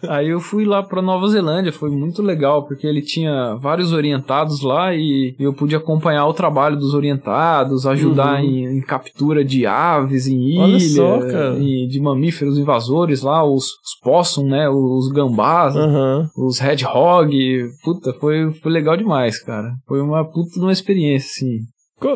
[0.07, 4.61] Aí eu fui lá pra Nova Zelândia, foi muito legal, porque ele tinha vários orientados
[4.61, 8.49] lá e eu pude acompanhar o trabalho dos orientados, ajudar Uhum.
[8.49, 11.19] em, em captura de aves em ilha, Olha só,
[11.57, 16.29] de mamíferos invasores lá, os, os possum, né, os gambás, Aham.
[16.37, 19.71] os hedgehog, puta, foi, foi legal demais, cara.
[19.87, 21.49] Foi uma puta de uma experiência, assim.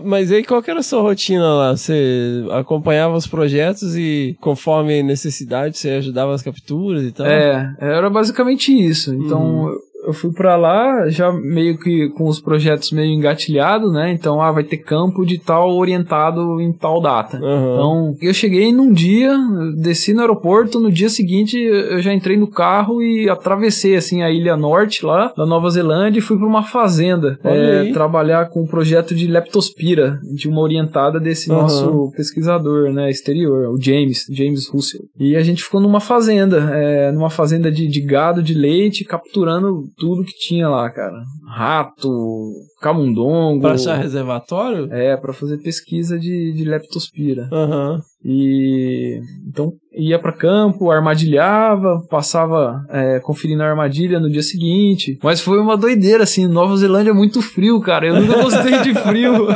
[0.03, 1.75] Mas aí qual que era a sua rotina lá?
[1.75, 7.25] Você acompanhava os projetos e conforme a necessidade você ajudava as capturas e tal?
[7.25, 9.13] É, era basicamente isso.
[9.13, 9.77] Então Uhum.
[10.05, 14.11] Eu fui pra lá já meio que com os projetos meio engatilhados, né?
[14.11, 17.37] Então, ah, vai ter campo de tal orientado em tal data.
[17.37, 17.73] Aham.
[17.73, 19.35] Então, eu cheguei num dia,
[19.77, 24.29] desci no aeroporto, no dia seguinte eu já entrei no carro e atravessei assim a
[24.29, 28.67] ilha norte lá da Nova Zelândia e fui pra uma fazenda é, trabalhar com um
[28.67, 31.61] projeto de leptospira, de uma orientada desse Aham.
[31.61, 35.01] nosso pesquisador, né, exterior, o James, James Russell.
[35.19, 39.83] E a gente ficou numa fazenda, é, numa fazenda de, de gado de leite, capturando
[39.97, 41.23] tudo que tinha lá, cara.
[41.47, 42.53] Rato,
[42.83, 43.61] camundongo.
[43.61, 44.91] Pra achar reservatório?
[44.91, 47.47] É, pra fazer pesquisa de, de leptospira.
[47.51, 48.01] Aham.
[48.25, 55.19] E então ia pra campo, armadilhava, passava é, conferindo a armadilha no dia seguinte.
[55.21, 56.47] Mas foi uma doideira, assim.
[56.47, 58.07] Nova Zelândia é muito frio, cara.
[58.07, 59.47] Eu nunca gostei de frio.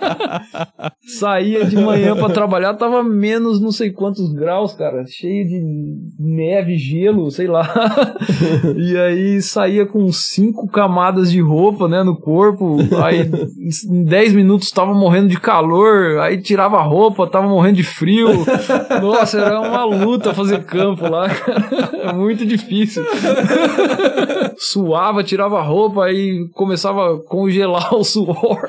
[1.18, 5.04] Saía de manhã pra trabalhar, tava menos não sei quantos graus, cara.
[5.06, 5.60] Cheio de
[6.18, 7.68] neve, gelo, sei lá.
[8.76, 12.49] e aí saía com cinco camadas de roupa, né, no corpo.
[13.02, 13.22] Aí
[13.88, 16.18] em 10 minutos tava morrendo de calor.
[16.20, 18.28] Aí tirava a roupa, tava morrendo de frio.
[19.02, 21.90] Nossa, era uma luta fazer campo lá, cara.
[22.10, 23.04] É muito difícil.
[24.56, 28.60] Suava, tirava a roupa, aí começava a congelar o suor.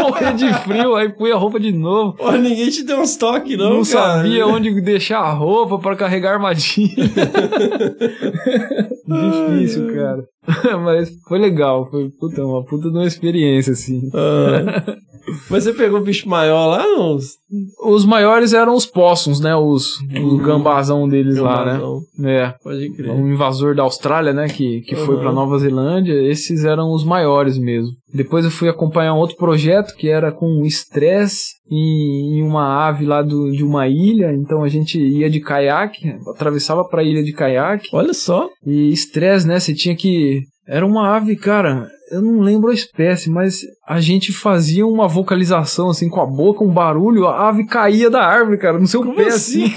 [0.00, 2.14] Morrer de frio, aí põe a roupa de novo.
[2.16, 4.16] Pô, ninguém te deu uns toques, não, Não, cara.
[4.18, 6.92] sabia onde deixar a roupa para carregar a armadilha.
[9.06, 10.24] Difícil, cara.
[10.84, 14.10] Mas foi legal, foi puta, uma puta de uma experiência, assim.
[14.14, 14.96] Ah.
[15.48, 16.82] Mas você pegou bicho maior lá?
[16.82, 17.16] Não?
[17.84, 19.54] Os maiores eram os possums, né?
[19.54, 22.00] Os, o gambazão deles lá, Gambazão.
[22.18, 22.34] né?
[22.38, 22.54] É.
[22.62, 23.10] Pode crer.
[23.12, 24.48] Um invasor da Austrália, né?
[24.48, 25.20] Que, que foi Uhum.
[25.20, 26.12] pra Nova Zelândia.
[26.28, 27.92] Esses eram os maiores mesmo.
[28.12, 33.22] Depois eu fui acompanhar um outro projeto que era com estresse em, uma ave lá
[33.22, 34.32] do, de uma ilha.
[34.32, 37.88] Então a gente ia de caiaque, atravessava pra ilha de caiaque.
[37.92, 38.48] Olha só.
[38.66, 39.58] E estresse, né?
[39.58, 40.42] Você tinha que.
[40.66, 41.88] Era uma ave, cara.
[42.12, 46.62] Eu não lembro a espécie, mas a gente fazia uma vocalização assim com a boca,
[46.62, 49.72] um barulho, a ave caía da árvore, cara, no seu pé assim.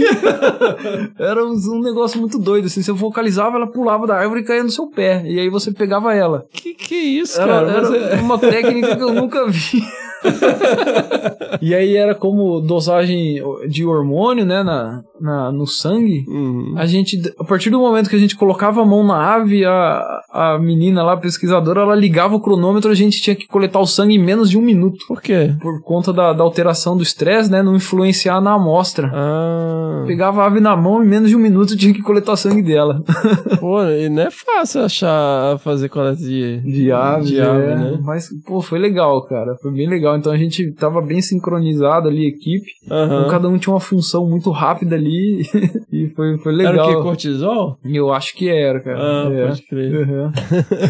[1.18, 2.84] Era um, negócio muito doido, assim.
[2.84, 5.24] Você vocalizava, ela pulava da árvore e caía no seu pé.
[5.26, 6.46] E aí você pegava ela.
[6.52, 7.72] Que que é isso, Era, cara?
[7.72, 9.82] era Mas é- uma técnica que eu nunca vi.
[11.62, 16.26] e aí era como dosagem de hormônio, né, na, na, no sangue.
[16.28, 16.74] Uhum.
[16.78, 20.22] A gente, a partir do momento que a gente colocava a mão na ave, a,
[20.32, 23.86] a menina lá, a pesquisadora, ela ligava o cronômetro, a gente tinha que coletar o
[23.86, 24.98] sangue em menos de um minuto.
[25.08, 25.54] Por quê?
[25.62, 27.62] Por conta da, da alteração do estresse, né?
[27.62, 29.12] Não influenciar na amostra.
[29.14, 32.38] Ah, Pegava a ave na mão em menos de um minuto tinha que coletar o
[32.38, 33.04] sangue dela.
[33.60, 37.76] pô, e não é fácil achar, fazer coleta de, De ave, de ave, é.
[37.76, 38.00] né?
[38.02, 39.56] Mas, pô, foi legal, cara.
[39.62, 40.18] Foi bem legal.
[40.18, 42.72] Então a gente tava bem sincronizado ali, equipe.
[42.90, 43.06] Aham.
[43.06, 45.42] Então, cada um tinha uma função muito rápida ali.
[45.92, 46.74] e foi, foi legal.
[46.74, 47.04] Era o que?
[47.04, 47.78] Cortisol?
[47.84, 49.00] Eu acho que era, cara.
[49.00, 49.48] Ah, É.
[49.48, 50.08] pode crer.
[50.08, 50.32] Uhum.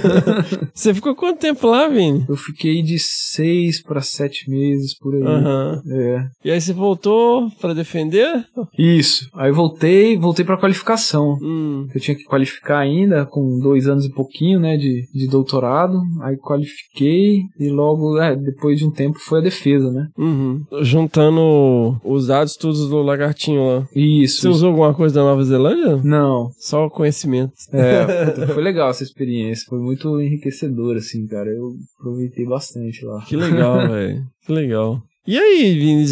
[0.73, 2.25] Você ficou quanto tempo lá, Vini?
[2.27, 5.23] Eu fiquei de seis pra sete meses por aí.
[5.23, 5.81] Aham.
[5.89, 6.27] É.
[6.43, 8.45] E aí você voltou pra defender?
[8.77, 9.29] Isso.
[9.33, 11.37] Aí voltei, voltei pra qualificação.
[11.41, 11.87] Hum.
[11.93, 16.01] Eu tinha que qualificar ainda, com dois anos e pouquinho, né, de, de doutorado.
[16.21, 20.07] Aí qualifiquei e logo, é, depois de um tempo foi a defesa, né?
[20.17, 20.63] Uhum.
[20.81, 23.87] Juntando os dados todos do lagartinho lá.
[23.95, 24.41] Isso.
[24.41, 24.49] Você isso.
[24.49, 25.97] usou alguma coisa da Nova Zelândia?
[26.03, 26.49] Não.
[26.59, 27.53] Só o conhecimento.
[27.71, 29.65] É, foi legal essa experiência.
[29.69, 31.49] Foi muito enriquecedora, assim, cara.
[31.49, 33.23] Eu aproveitei bastante lá.
[33.25, 34.25] Que legal, velho.
[34.41, 35.01] Que legal.
[35.27, 36.05] E aí, Vini,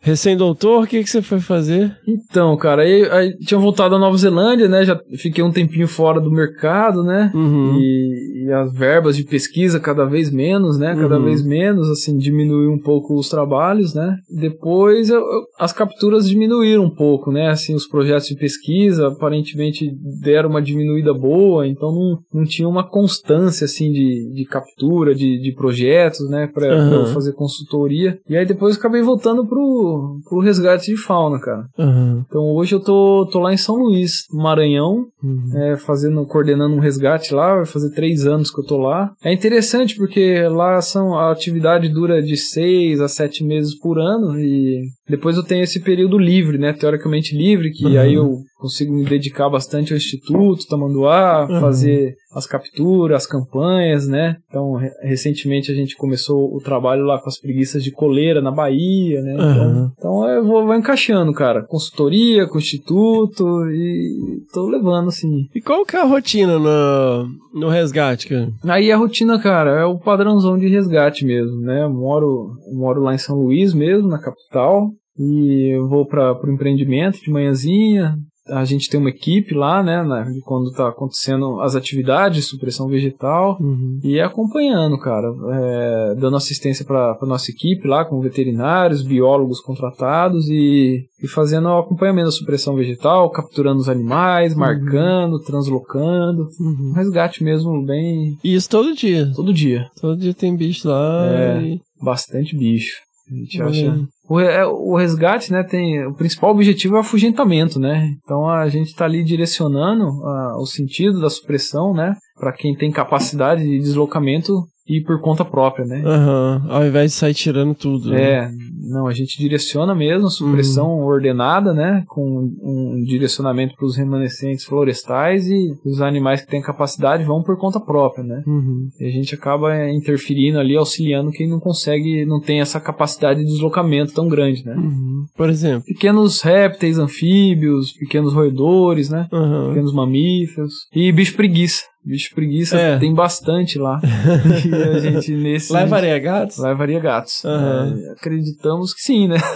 [0.00, 1.96] recém-doutor, o que, que você foi fazer?
[2.06, 4.84] Então, cara, aí, aí tinha voltado à Nova Zelândia, né?
[4.84, 7.30] Já fiquei um tempinho fora do mercado, né?
[7.34, 7.78] Uhum.
[7.80, 10.94] E, e as verbas de pesquisa cada vez menos, né?
[10.94, 11.24] Cada Uhum.
[11.24, 14.16] vez menos, assim, diminuiu um pouco os trabalhos, né?
[14.28, 17.48] Depois eu- eu- as capturas diminuíram um pouco, né?
[17.48, 19.90] Assim, os projetos de pesquisa aparentemente
[20.20, 25.40] deram uma diminuída boa, então não, não tinha uma constância, assim, de, de captura de,
[25.40, 26.46] de projetos, né?
[26.52, 27.83] Pra, pra eu fazer consultoria.
[28.28, 31.66] E aí depois eu acabei voltando pro, pro resgate de fauna, cara.
[31.78, 32.24] Aham.
[32.28, 35.50] Então hoje eu tô, tô lá em São Luís, Maranhão, Uhum.
[35.56, 39.10] é, fazendo, coordenando um resgate lá, vai fazer três anos que eu tô lá.
[39.24, 44.38] É interessante porque lá são, a atividade dura de seis a sete meses por ano
[44.38, 47.98] e depois eu tenho esse período livre, né, teoricamente livre, que Uhum.
[48.00, 51.60] aí eu consigo me dedicar bastante ao Instituto Tamanduá, Uhum.
[51.60, 54.36] fazer as capturas, as campanhas, né.
[54.48, 58.50] Então, re- recentemente a gente começou o trabalho lá com as preguiças de coleira na
[58.50, 59.34] Bahia, né.
[59.34, 59.90] Então, Uhum.
[59.98, 61.62] então eu vou, vou encaixando, cara.
[61.62, 65.46] Consultoria, com o Instituto e tô levando, assim.
[65.54, 67.28] E qual que é a rotina no,
[67.60, 68.48] no resgate, cara?
[68.64, 71.82] Aí a rotina, cara, é o padrãozão de resgate mesmo, né?
[71.84, 74.90] Eu moro, eu moro lá em São Luís mesmo, na capital.
[75.16, 78.16] E eu vou para o empreendimento de manhãzinha.
[78.46, 80.02] A gente tem uma equipe lá, né?
[80.32, 83.56] de quando tá acontecendo as atividades de supressão vegetal.
[83.60, 83.98] Uhum.
[84.04, 91.06] E acompanhando, cara, é, dando assistência para nossa equipe lá, com veterinários, biólogos contratados e,
[91.22, 96.48] e fazendo o acompanhamento da supressão vegetal, capturando os animais, marcando, translocando.
[96.60, 96.92] Um Uhum.
[96.94, 98.36] resgate mesmo, bem.
[98.44, 99.30] Isso todo dia.
[99.34, 99.86] todo dia.
[100.00, 101.26] Todo dia tem bicho lá.
[101.32, 101.62] É.
[101.62, 102.98] e- Bastante bicho.
[103.30, 104.00] A gente acha.
[104.28, 106.06] O, é, o resgate, né, tem.
[106.06, 108.14] O principal objetivo é o afugentamento, né?
[108.22, 112.14] Então a gente tá ali direcionando ah, o sentido da supressão, né?
[112.38, 114.52] Para quem tem capacidade de deslocamento
[114.86, 116.02] e por conta própria, né?
[116.04, 116.66] Aham.
[116.68, 118.10] Ao invés de sair tirando tudo.
[118.10, 118.22] né?
[118.22, 118.50] É,
[118.82, 122.04] não, a gente direciona mesmo supressão ordenada, né?
[122.06, 127.56] Com um direcionamento para os remanescentes florestais e os animais que têm capacidade vão por
[127.56, 128.42] conta própria, né?
[128.46, 128.88] Uhum.
[129.00, 133.46] E a gente acaba interferindo ali, auxiliando quem não consegue, não tem essa capacidade de
[133.46, 134.74] deslocamento tão grande, né?
[134.74, 135.24] Uhum.
[135.34, 135.84] Por exemplo.
[135.86, 139.28] Pequenos répteis, anfíbios, pequenos roedores, né?
[139.68, 140.72] Pequenos mamíferos.
[140.94, 141.84] E bicho preguiça.
[142.06, 142.98] Bicho preguiça É.
[142.98, 143.98] tem bastante lá.
[144.68, 145.72] e a gente nesse.
[145.72, 146.58] Lá é variagatos?
[146.58, 147.42] Lá é varia gatos.
[147.44, 147.96] Aham.
[148.08, 149.36] É, acreditamos que sim, né?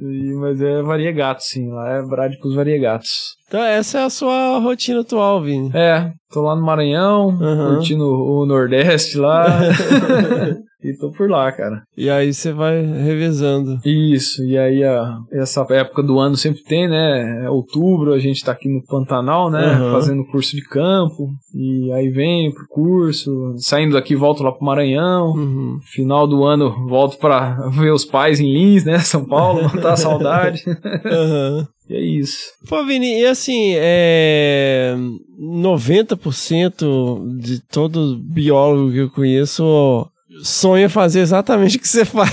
[0.00, 1.70] E- mas é variegatos, sim.
[1.70, 3.08] Lá é Bradipus variegatos.
[3.46, 5.70] então essa é a sua rotina atual, Vini.
[5.74, 7.74] É, tô lá no Maranhão, Aham.
[7.76, 9.46] curtindo o Nordeste lá.
[10.90, 11.82] e tô por lá, cara.
[11.96, 13.78] E aí você vai revezando.
[13.84, 17.44] Isso, e aí a, essa época do ano sempre tem, né?
[17.44, 19.78] É outubro, a gente tá aqui no Pantanal, né?
[19.78, 19.92] Uhum.
[19.92, 25.32] Fazendo curso de campo, e aí vem pro curso, saindo daqui volto lá pro Maranhão.
[25.32, 25.78] Uhum.
[25.92, 28.98] Final do ano volto pra ver os pais em Lins, né?
[28.98, 30.64] São Paulo, matar a saudade.
[31.04, 31.68] Aham.
[31.88, 32.52] e é isso.
[32.68, 34.96] Pô, Vini, e assim, é...
[35.40, 40.08] 90% de todo biólogo que eu conheço
[40.42, 42.30] sonha fazer exatamente o que você faz.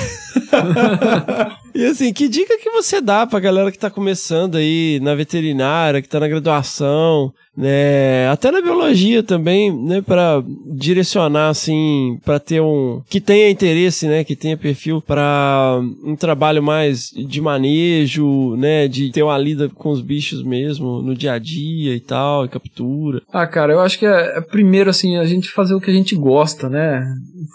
[1.74, 6.02] e assim, que dica que você dá pra galera que tá começando aí na veterinária,
[6.02, 12.62] que tá na graduação, né, até na biologia também, né, para direcionar assim, para ter
[12.62, 18.88] um que tenha interesse, né, que tenha perfil para um trabalho mais de manejo, né,
[18.88, 22.50] de ter uma lida com os bichos mesmo no dia a dia e tal, e
[22.50, 23.22] captura.
[23.32, 25.94] Ah, cara, eu acho que é, é primeiro assim, a gente fazer o que a
[25.94, 27.06] gente gosta, né?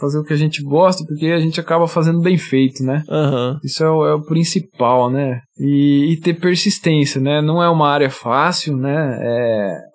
[0.00, 3.02] Fazer o que a gente gosta, porque a gente acaba fazendo bem feito, né?
[3.08, 3.60] Aham.
[3.62, 5.40] Isso é o, é o principal, né?
[5.58, 7.42] E, e ter persistência, né?
[7.42, 9.18] Não é uma área fácil, né?
[9.20, 9.89] É,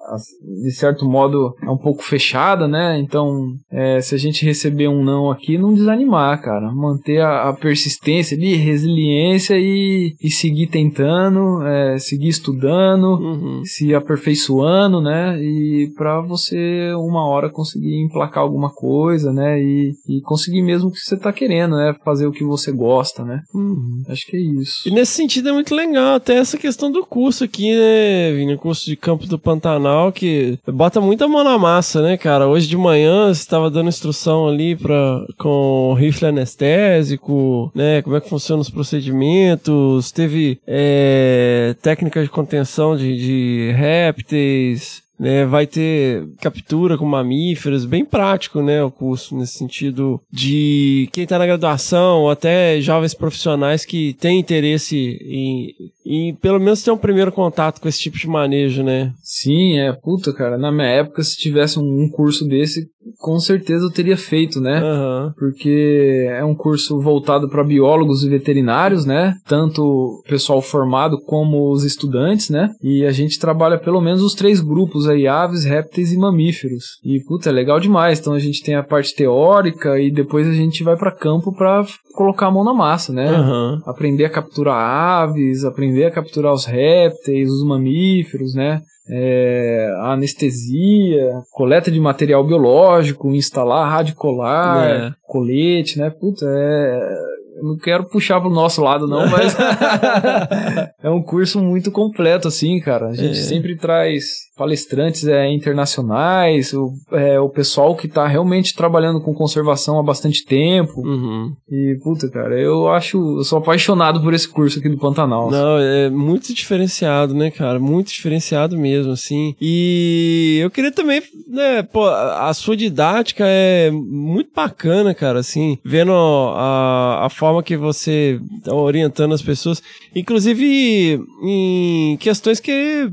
[0.63, 2.97] de certo modo é um pouco fechada, né?
[2.99, 6.71] Então, é, se a gente receber um não aqui, não desanimar, cara.
[6.73, 13.61] Manter a, a persistência ali, resiliência e, e seguir tentando, é, seguir estudando, Uhum.
[13.63, 15.37] se aperfeiçoando, né?
[15.41, 19.61] E pra você uma hora conseguir emplacar alguma coisa, né?
[19.61, 21.95] E, e conseguir mesmo o que você tá querendo, né?
[22.03, 23.41] Fazer o que você gosta, né?
[23.53, 24.03] Uhum.
[24.09, 24.87] Acho que é isso.
[24.87, 28.55] E nesse sentido é muito legal até essa questão do curso aqui, né, Vini?
[28.55, 32.47] O curso de campo do Pantanal, que bota muita mão na massa, né, cara?
[32.47, 38.01] Hoje de manhã você estava dando instrução ali pra, com rifle anestésico, né?
[38.01, 40.11] Como é que funcionam os procedimentos.
[40.11, 45.03] Teve é, técnica de contenção de, de répteis.
[45.17, 51.25] Né, vai ter captura com mamíferos, bem prático, né, o curso nesse sentido de quem
[51.25, 55.73] tá na graduação, ou até jovens profissionais que têm interesse em,
[56.05, 59.11] em pelo menos ter um primeiro contato com esse tipo de manejo, né?
[59.23, 60.57] Sim, é, puta, cara.
[60.57, 62.87] Na minha época, se tivesse um, curso desse,
[63.19, 64.77] com certeza eu teria feito, né?
[64.79, 65.33] Aham.
[65.37, 69.33] Porque é um curso voltado para biólogos e veterinários, né?
[69.47, 72.69] Tanto o pessoal formado como os estudantes, né?
[72.83, 76.99] E a gente trabalha pelo menos os três grupos aí, aves, répteis e mamíferos.
[77.03, 78.19] E puta, é legal demais.
[78.19, 81.83] Então a gente tem a parte teórica e depois a gente vai para campo para
[82.13, 83.27] colocar a mão na massa, né?
[83.27, 83.81] Aham.
[83.85, 88.81] aprender a capturar aves, aprender a capturar os répteis, os mamíferos, né?
[89.09, 95.11] É, a anestesia, coleta de material biológico, instalar rádio colar, É.
[95.23, 96.09] colete, né?
[96.09, 97.35] Puta, é.
[97.57, 99.55] Eu não quero puxar pro nosso lado, não, mas
[101.03, 103.07] é um curso muito completo, assim, cara.
[103.07, 103.43] A gente É.
[103.43, 104.25] sempre traz
[104.55, 110.45] palestrantes é, internacionais, o, é, o pessoal que tá realmente trabalhando com conservação há bastante
[110.45, 111.01] tempo.
[111.01, 111.53] Uhum.
[111.69, 113.17] E, puta, cara, eu acho.
[113.39, 115.51] Eu sou apaixonado por esse curso aqui do Pantanal.
[115.51, 117.79] Não, é muito diferenciado, né, cara?
[117.79, 119.55] Muito diferenciado mesmo, assim.
[119.59, 125.77] E eu queria também, né, pô, a a sua didática é muito bacana, cara, assim,
[125.83, 129.81] vendo a, a forma que você tá orientando as pessoas,
[130.15, 133.09] inclusive em questões que,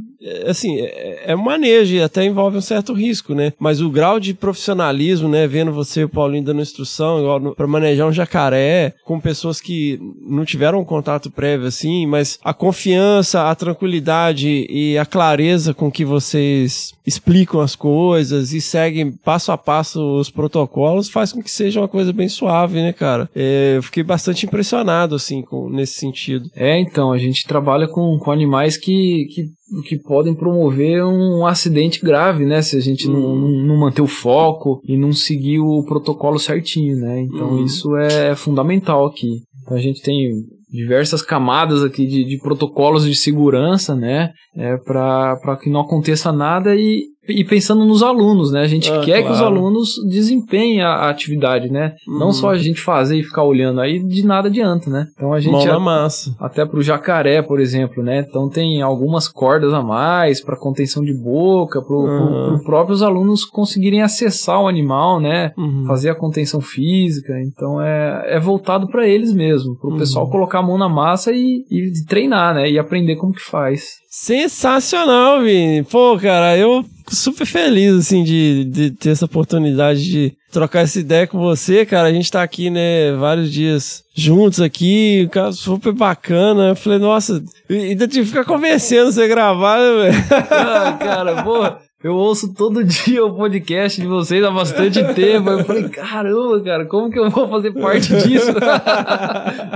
[0.47, 3.53] assim, é, é manejo e até envolve um certo risco, né?
[3.59, 8.13] Mas o grau de profissionalismo, né, vendo você, Paulinho, dando instrução, igual pra manejar um
[8.13, 14.67] jacaré, com pessoas que não tiveram um contato prévio, assim, mas a confiança, a tranquilidade
[14.69, 20.31] e a clareza com que vocês explicam as coisas e seguem passo a passo os
[20.31, 23.29] protocolos faz com que seja uma coisa bem suave, né, cara?
[23.35, 26.49] É, eu fiquei bastante impressionado, assim, com, nesse sentido.
[26.55, 29.51] É, então, a gente trabalha com, com animais que, que,
[29.89, 32.61] que podem promover um acidente grave, né?
[32.63, 33.41] Se a gente não, Uhum.
[33.41, 37.21] não, não manter o foco e não seguir o protocolo certinho, né?
[37.23, 37.65] Então, Uhum.
[37.65, 39.29] isso é fundamental aqui.
[39.63, 40.31] Então, a gente tem
[40.71, 44.33] diversas camadas aqui de, de protocolos de segurança, né?
[44.57, 48.63] É, para que não aconteça nada e, e pensando nos alunos, né?
[48.63, 49.55] A gente Ah, quer que os claro.
[49.55, 51.95] alunos desempenhem a, atividade, né?
[52.07, 52.33] Não Uhum.
[52.33, 55.07] só a gente fazer e ficar olhando aí, de nada adianta, né?
[55.15, 56.35] Então a gente Mão na massa.
[56.41, 58.27] até pro jacaré, por exemplo, né?
[58.29, 62.55] Então tem algumas cordas a mais para contenção de boca, para Uhum.
[62.57, 65.53] os próprios alunos conseguirem acessar o animal, né?
[65.57, 65.85] Uhum.
[65.87, 67.35] Fazer a contenção física.
[67.41, 69.99] Então é, é voltado para eles mesmo, para o Uhum.
[69.99, 72.69] pessoal colocar a mão na massa e, e treinar, né?
[72.71, 74.02] E aprender como que faz.
[74.15, 75.83] Sensacional, Vini.
[75.85, 81.27] Pô, cara, eu super feliz, assim, de, de ter essa oportunidade de trocar essa ideia
[81.27, 82.09] com você, cara.
[82.09, 86.69] A gente tá aqui, né, vários dias juntos aqui, cara super bacana.
[86.69, 90.25] Eu falei, nossa, ainda tive que ficar convencendo você gravar, né, velho?
[90.51, 91.63] Ah, cara, pô,
[92.03, 95.51] eu ouço todo dia o podcast de vocês há bastante tempo.
[95.51, 98.53] Eu falei, caramba, cara, como que eu vou fazer parte disso?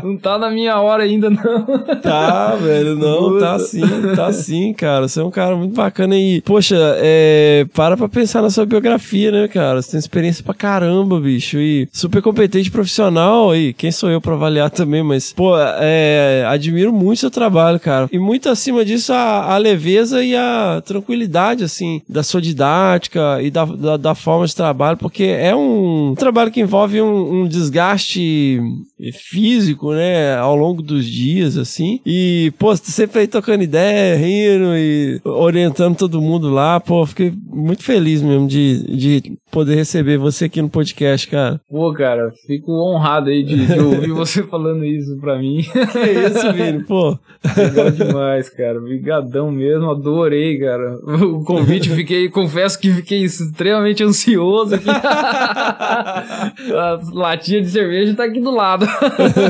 [0.02, 1.64] não tá na minha hora ainda, não.
[2.02, 3.40] Tá, velho, não, Puta.
[3.40, 3.82] tá sim,
[4.14, 5.08] tá sim, cara.
[5.08, 9.30] Você é um cara muito bacana e, poxa, é, para pra pensar na sua biografia,
[9.30, 9.80] né, cara?
[9.80, 14.34] Você tem experiência pra caramba, bicho, e super competente profissional, e quem sou eu pra
[14.34, 18.08] avaliar também, mas, pô, é, admiro muito seu trabalho, cara.
[18.12, 23.50] E muito acima disso, a, a leveza e a tranquilidade, assim, da sua didática e
[23.50, 28.58] da, da, da forma de trabalho, porque é um trabalho que envolve um, um desgaste
[29.12, 32.00] físico, né, ao longo dos dias, assim.
[32.06, 36.80] E, pô, você sempre aí tocando ideia, rindo e orientando todo mundo lá.
[36.80, 41.60] Pô, fiquei muito feliz mesmo de, de poder receber você aqui no podcast, cara.
[41.68, 45.60] Pô, cara, fico honrado aí de, de ouvir você falando isso pra mim.
[45.92, 47.18] Que isso, Vini, pô.
[47.56, 48.78] Legal demais, cara.
[48.78, 50.96] Obrigadão mesmo, adorei, cara.
[51.04, 54.88] O convite, fiquei, confesso que fiquei extremamente ansioso aqui.
[56.72, 58.86] A latinha de cerveja tá aqui do lado.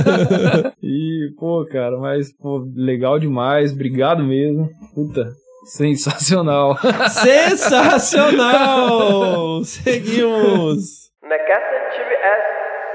[0.82, 3.72] e, pô, cara, mas, pô, legal demais.
[3.72, 4.70] Obrigado mesmo.
[4.94, 5.30] Puta,
[5.66, 6.78] Sensacional.
[7.11, 9.62] Sensacional!
[9.64, 11.11] Seguimos.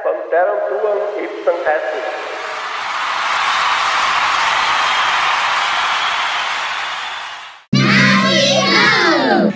[0.04, 0.60] Panteram.